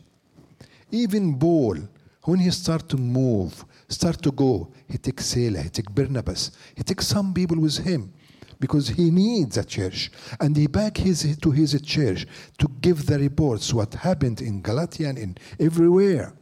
Even 0.91 1.39
Paul, 1.39 1.77
when 2.25 2.39
he 2.41 2.51
start 2.51 2.89
to 2.89 2.97
move, 2.97 3.65
start 3.89 4.23
to 4.23 4.31
go, 4.33 4.73
he 4.89 4.99
takes 4.99 5.27
Selah, 5.27 5.63
he 5.63 5.69
takes 5.69 5.93
Barnabas, 5.93 6.53
he 6.75 6.83
takes 6.83 7.07
some 7.07 7.33
people 7.33 7.59
with 7.59 7.79
him 7.79 8.13
because 8.61 8.89
he 8.89 9.11
needs 9.11 9.57
a 9.57 9.65
church. 9.65 10.13
And 10.39 10.57
he 10.57 10.67
back 10.67 10.99
his, 10.99 11.37
to 11.39 11.51
his 11.51 11.81
church 11.83 12.27
to 12.59 12.69
give 12.81 13.07
the 13.07 13.19
reports 13.19 13.73
what 13.73 13.95
happened 13.95 14.43
in 14.43 14.61
Galatia 14.61 15.09
and 15.09 15.19
in 15.19 15.39
everywhere. 15.59 16.35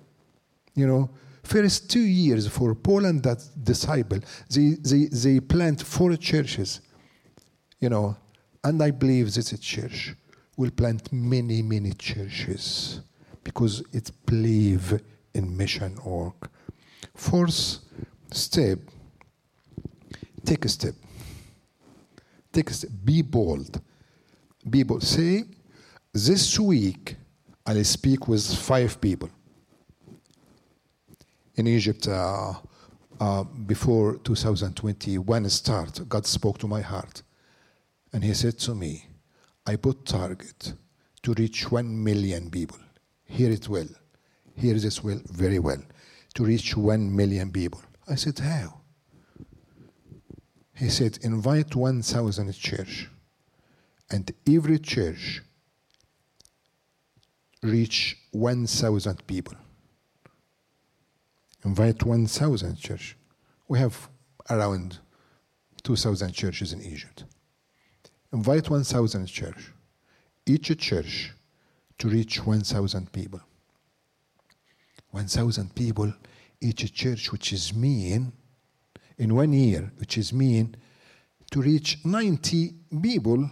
You 0.75 0.87
know, 0.87 1.11
first 1.45 1.91
two 1.91 2.01
years 2.01 2.47
for 2.49 2.75
Paul 2.75 3.07
and 3.07 3.23
that 3.23 3.43
disciple, 3.63 4.19
they, 4.51 4.77
they, 4.81 5.05
they 5.07 5.41
plant 5.41 5.83
four 5.83 6.17
churches. 6.17 6.81
You 7.81 7.89
know, 7.89 8.17
and 8.65 8.83
I 8.83 8.91
believe 8.91 9.33
this 9.33 9.57
church 9.61 10.15
will 10.57 10.71
plant 10.73 11.13
many, 11.13 11.63
many 11.63 11.93
churches 11.93 13.01
because 13.45 13.83
it 13.93 14.11
believe 14.27 15.01
in 15.35 15.57
mission 15.57 15.97
work. 16.05 16.51
Fourth 17.15 17.79
step, 18.33 18.81
take 20.45 20.65
a 20.65 20.69
step. 20.69 20.95
Step. 22.53 22.91
Be 23.05 23.23
bold. 23.23 23.81
Be 24.69 24.83
bold. 24.83 25.03
Say, 25.03 25.45
this 26.13 26.59
week 26.59 27.17
I'll 27.67 27.85
speak 27.85 28.29
with 28.29 28.55
five 28.55 29.01
people. 29.01 29.31
In 31.55 31.67
Egypt, 31.67 32.09
uh, 32.09 32.55
uh, 33.21 33.45
before 33.45 34.17
2021 34.19 35.49
start, 35.51 36.09
God 36.09 36.25
spoke 36.27 36.59
to 36.59 36.69
my 36.69 36.81
heart. 36.81 37.23
And 38.13 38.25
he 38.25 38.33
said 38.33 38.59
to 38.61 38.75
me, 38.75 39.07
I 39.67 39.77
put 39.77 40.07
target 40.07 40.73
to 41.23 41.35
reach 41.35 41.71
1 41.71 42.03
million 42.03 42.51
people. 42.51 42.79
Hear 43.25 43.51
it 43.51 43.69
well. 43.69 43.89
Hear 44.55 44.75
this 44.75 45.05
well, 45.05 45.21
very 45.27 45.59
well. 45.59 45.83
To 46.35 46.45
reach 46.45 46.77
1 46.77 47.15
million 47.15 47.51
people. 47.51 47.83
I 48.09 48.15
said, 48.15 48.39
how? 48.39 48.78
He 50.79 50.89
said, 50.89 51.19
invite 51.23 51.75
1,000 51.75 52.55
church. 52.55 53.09
And 54.11 54.31
every 54.49 54.79
church 54.79 55.43
reach 57.63 58.17
1,000 58.31 59.27
people. 59.27 59.55
Invite 61.65 62.05
1,000 62.05 62.79
church. 62.79 63.17
We 63.67 63.81
have 63.81 64.09
around 64.49 64.99
2,000 65.83 66.33
churches 66.33 66.73
in 66.73 66.81
Egypt. 66.81 67.25
Invite 68.33 68.71
1,000 68.71 69.27
church. 69.27 69.73
Each 70.47 70.79
church 70.79 71.33
to 71.99 72.09
reach 72.09 72.47
1,000 72.47 73.13
people. 73.13 73.41
1,000 75.11 75.75
people, 75.75 76.13
each 76.61 76.95
church, 76.95 77.33
which 77.33 77.53
is 77.53 77.75
mean, 77.75 78.33
in 79.19 79.35
one 79.35 79.53
year, 79.53 79.93
which 79.99 80.17
is 80.17 80.33
mean, 80.33 80.77
to 81.51 81.61
reach 81.61 81.99
90 82.05 82.75
people 83.03 83.51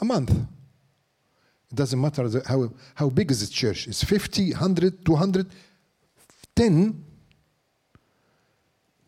a 0.00 0.04
month. 0.04 0.30
It 0.30 1.74
doesn't 1.74 2.00
matter 2.00 2.28
how, 2.46 2.72
how 2.94 3.10
big 3.10 3.30
is 3.30 3.46
the 3.46 3.52
church. 3.52 3.86
It's 3.88 4.02
50, 4.04 4.52
100, 4.52 5.04
200, 5.04 5.46
10, 6.54 7.04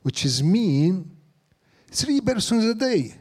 which 0.03 0.24
is 0.24 0.43
mean 0.43 1.11
three 1.91 2.20
persons 2.20 2.64
a 2.64 2.74
day. 2.74 3.14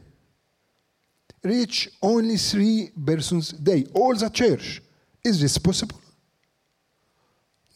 Reach 1.42 1.88
only 2.02 2.36
three 2.36 2.90
persons 3.06 3.52
a 3.52 3.60
day. 3.60 3.86
All 3.94 4.14
the 4.14 4.28
church. 4.28 4.82
Is 5.24 5.40
this 5.40 5.56
possible? 5.58 6.00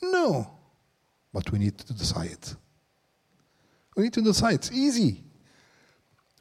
No. 0.03 0.51
But 1.32 1.51
we 1.51 1.59
need 1.59 1.78
to 1.78 1.93
decide. 1.95 2.38
We 3.97 4.05
need 4.05 4.12
to 4.14 4.22
decide. 4.22 4.55
It's 4.55 4.72
easy. 4.72 5.22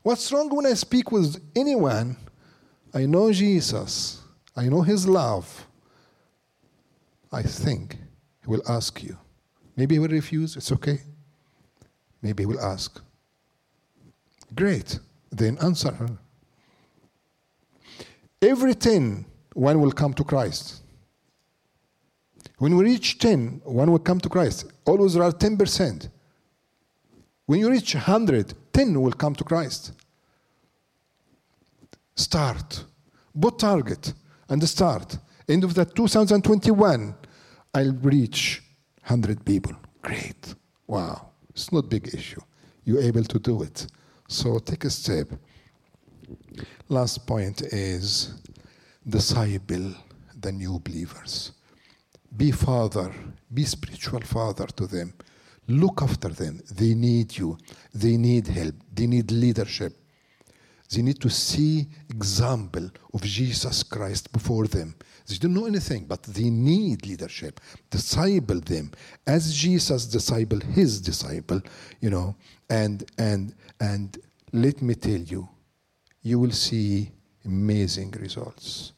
What's 0.04 0.32
wrong 0.32 0.50
when 0.56 0.66
I 0.66 0.74
speak 0.74 1.12
with 1.12 1.42
anyone? 1.56 2.18
I 2.94 3.06
know 3.06 3.32
Jesus. 3.32 4.22
I 4.56 4.68
know 4.68 4.82
his 4.82 5.08
love. 5.08 5.68
I 7.32 7.44
think 7.44 7.98
he 8.42 8.48
will 8.48 8.64
ask 8.68 9.02
you. 9.04 9.18
Maybe 9.76 9.96
he 9.96 10.00
will 10.00 10.10
refuse. 10.10 10.56
It's 10.56 10.72
okay. 10.72 11.00
Maybe 12.22 12.44
he 12.44 12.48
will 12.48 12.60
ask. 12.60 13.02
Great. 14.54 15.00
Then 15.32 15.58
answer 15.60 15.92
her. 15.92 16.18
Every 18.42 18.74
10, 18.74 19.26
one 19.54 19.80
will 19.80 19.92
come 19.92 20.14
to 20.16 20.24
Christ. 20.24 20.82
When 22.58 22.76
we 22.76 22.84
reach 22.84 23.20
10, 23.20 23.62
one 23.64 23.92
will 23.92 24.00
come 24.00 24.20
to 24.20 24.30
Christ. 24.30 24.72
Always 24.86 25.14
there 25.14 25.24
are 25.24 25.32
10%. 25.32 26.10
When 27.52 27.60
you 27.60 27.70
reach 27.70 27.96
100, 27.96 28.54
10 28.72 29.02
will 29.02 29.12
come 29.12 29.36
to 29.36 29.44
Christ. 29.44 29.92
Start. 32.16 32.86
Put 33.38 33.60
target 33.60 34.14
and 34.48 34.64
start. 34.64 35.18
End 35.50 35.66
of 35.66 35.74
that 35.74 35.94
2021, 35.94 37.14
I'll 37.74 37.92
reach 38.04 38.64
100 39.06 39.44
people. 39.44 39.76
Great. 40.02 40.56
Wow. 40.88 41.32
It's 41.50 41.74
not 41.74 41.90
big 41.90 42.14
issue. 42.14 42.40
You're 42.86 43.02
able 43.02 43.26
to 43.26 43.38
do 43.38 43.64
it. 43.64 43.86
So 44.30 44.58
take 44.60 44.86
a 44.86 44.90
step. 44.90 45.28
Last 46.88 47.28
point 47.28 47.64
is 47.64 48.34
disciple 49.06 49.94
the 50.40 50.54
new 50.54 50.80
believers. 50.80 51.52
Be 52.38 52.52
father, 52.52 53.12
be 53.54 53.66
spiritual 53.66 54.22
father 54.22 54.68
to 54.68 54.88
them. 54.88 55.14
Look 55.68 56.02
after 56.02 56.30
them. 56.30 56.62
They 56.72 56.94
need 56.94 57.38
you. 57.38 57.58
They 57.94 58.18
need 58.18 58.48
help. 58.48 58.76
They 58.94 59.08
need 59.08 59.32
leadership. 59.32 59.96
They 60.92 61.02
need 61.02 61.22
to 61.22 61.30
see 61.30 61.88
example 62.10 62.90
of 63.14 63.22
Jesus 63.22 63.82
Christ 63.84 64.32
before 64.34 64.68
them. 64.68 64.96
They 65.26 65.38
don't 65.38 65.54
know 65.54 65.66
anything, 65.66 66.06
but 66.06 66.24
they 66.24 66.50
need 66.50 67.06
leadership. 67.06 67.62
Disciple 67.90 68.60
them 68.60 68.92
as 69.26 69.54
Jesus 69.54 70.06
disciple 70.06 70.60
his 70.60 71.00
disciple, 71.00 71.62
you 72.02 72.10
know, 72.10 72.36
and 72.70 73.10
and 73.18 73.56
and 73.80 74.18
let 74.52 74.82
me 74.82 74.96
tell 74.96 75.22
you, 75.22 75.48
you 76.24 76.40
will 76.40 76.52
see 76.52 77.12
amazing 77.46 78.12
results. 78.20 78.92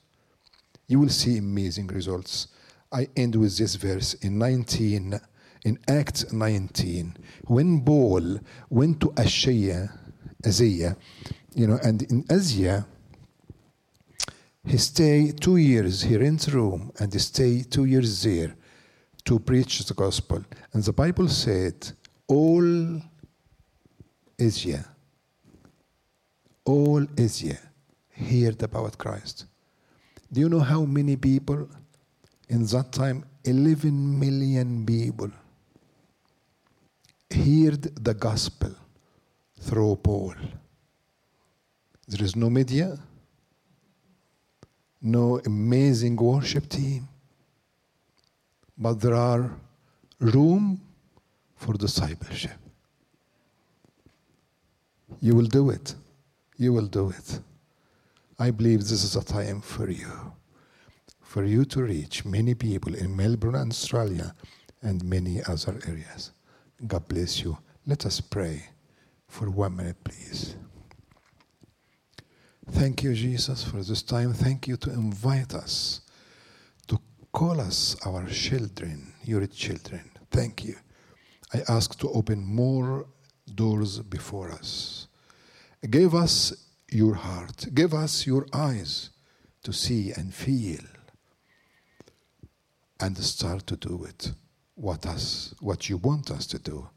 You 0.88 1.00
will 1.00 1.10
see 1.10 1.38
amazing 1.38 1.88
results. 1.88 2.48
I 2.92 3.08
end 3.16 3.36
with 3.36 3.58
this 3.58 3.76
verse 3.76 4.16
in 4.16 4.38
19, 4.38 5.20
in 5.66 5.80
Acts 5.88 6.32
19, 6.32 7.16
when 7.46 7.84
Paul 7.84 8.40
went 8.70 9.00
to 9.02 9.14
Asia, 9.18 9.90
Asia, 10.44 10.96
you 11.56 11.68
know, 11.68 11.80
and 11.84 12.02
in 12.04 12.26
Asia, 12.30 12.86
he 14.66 14.78
stayed 14.78 15.42
two 15.42 15.58
years. 15.58 16.02
He 16.02 16.18
rent 16.18 16.48
room 16.48 16.92
and 17.00 17.12
he 17.12 17.20
stayed 17.20 17.72
two 17.72 17.86
years 17.86 18.24
there 18.24 18.56
to 19.26 19.40
preach 19.40 19.86
the 19.86 19.94
gospel. 19.94 20.44
And 20.74 20.84
the 20.84 20.94
Bible 20.94 21.28
said, 21.30 21.92
all 22.28 23.02
Asia, 24.40 24.86
all 26.66 27.06
Asia 27.18 27.58
heard 28.12 28.62
about 28.64 28.98
Christ. 28.98 29.46
Do 30.32 30.42
you 30.42 30.50
know 30.50 30.60
how 30.60 30.84
many 30.84 31.16
people 31.16 31.70
in 32.50 32.66
that 32.66 32.92
time? 32.92 33.26
11 33.46 34.20
million 34.20 34.86
people 34.86 35.30
heard 37.34 37.84
the 38.04 38.14
gospel 38.14 38.74
through 39.60 39.96
Paul. 39.98 40.36
There 42.08 42.24
is 42.24 42.36
no 42.36 42.50
media, 42.50 42.98
no 45.02 45.40
amazing 45.46 46.16
worship 46.16 46.70
team, 46.70 47.08
but 48.78 49.02
there 49.02 49.16
are 49.16 49.52
room 50.20 50.82
for 51.56 51.74
discipleship. 51.74 52.58
You 55.22 55.36
will 55.36 55.46
do 55.46 55.70
it. 55.70 55.96
You 56.58 56.74
will 56.74 56.88
do 56.88 57.10
it. 57.10 57.40
I 58.38 58.52
believe 58.52 58.82
this 58.82 59.04
is 59.04 59.16
a 59.16 59.24
time 59.24 59.62
for 59.62 59.90
you, 59.90 60.34
for 61.22 61.46
you 61.46 61.64
to 61.66 61.84
reach 61.84 62.26
many 62.26 62.54
people 62.54 62.94
in 62.94 63.16
Melbourne, 63.16 63.56
Australia, 63.56 64.36
and 64.82 65.02
many 65.06 65.42
other 65.48 65.80
areas. 65.88 66.33
God 66.86 67.08
bless 67.08 67.42
you. 67.44 67.58
Let 67.86 68.06
us 68.06 68.20
pray 68.20 68.64
for 69.28 69.50
one 69.50 69.78
minute, 69.78 70.04
please. 70.04 70.56
Thank 72.72 73.04
you, 73.04 73.14
Jesus, 73.14 73.64
for 73.64 73.78
this 73.78 74.02
time. 74.02 74.34
Thank 74.34 74.68
you 74.68 74.78
to 74.78 74.90
invite 74.90 75.54
us, 75.54 76.02
to 76.88 77.00
call 77.32 77.62
us 77.62 77.96
our 78.06 78.26
children, 78.28 79.14
your 79.24 79.46
children. 79.48 80.10
Thank 80.32 80.66
you. 80.66 80.76
I 81.54 81.62
ask 81.70 81.98
to 82.00 82.10
open 82.10 82.46
more 82.46 83.06
doors 83.54 84.00
before 84.00 84.52
us. 84.52 85.08
Give 85.90 86.16
us 86.16 86.54
your 86.90 87.16
heart, 87.16 87.68
give 87.74 87.94
us 87.94 88.28
your 88.28 88.46
eyes 88.54 89.10
to 89.64 89.72
see 89.72 90.12
and 90.12 90.34
feel 90.34 90.84
and 93.00 93.18
start 93.18 93.68
to 93.68 93.76
do 93.76 94.06
it 94.06 94.32
what 94.76 95.06
us 95.06 95.54
what 95.62 95.90
you 95.90 95.98
want 95.98 96.32
us 96.32 96.48
to 96.48 96.60
do. 96.60 96.90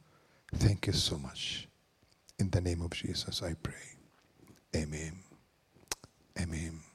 Thank 0.54 0.86
you 0.86 0.92
so 0.94 1.18
much. 1.18 1.68
In 2.38 2.50
the 2.50 2.60
name 2.60 2.82
of 2.82 2.90
Jesus 2.92 3.42
I 3.42 3.54
pray. 3.54 3.74
Amen. 4.74 5.20
Amen. 6.40 6.85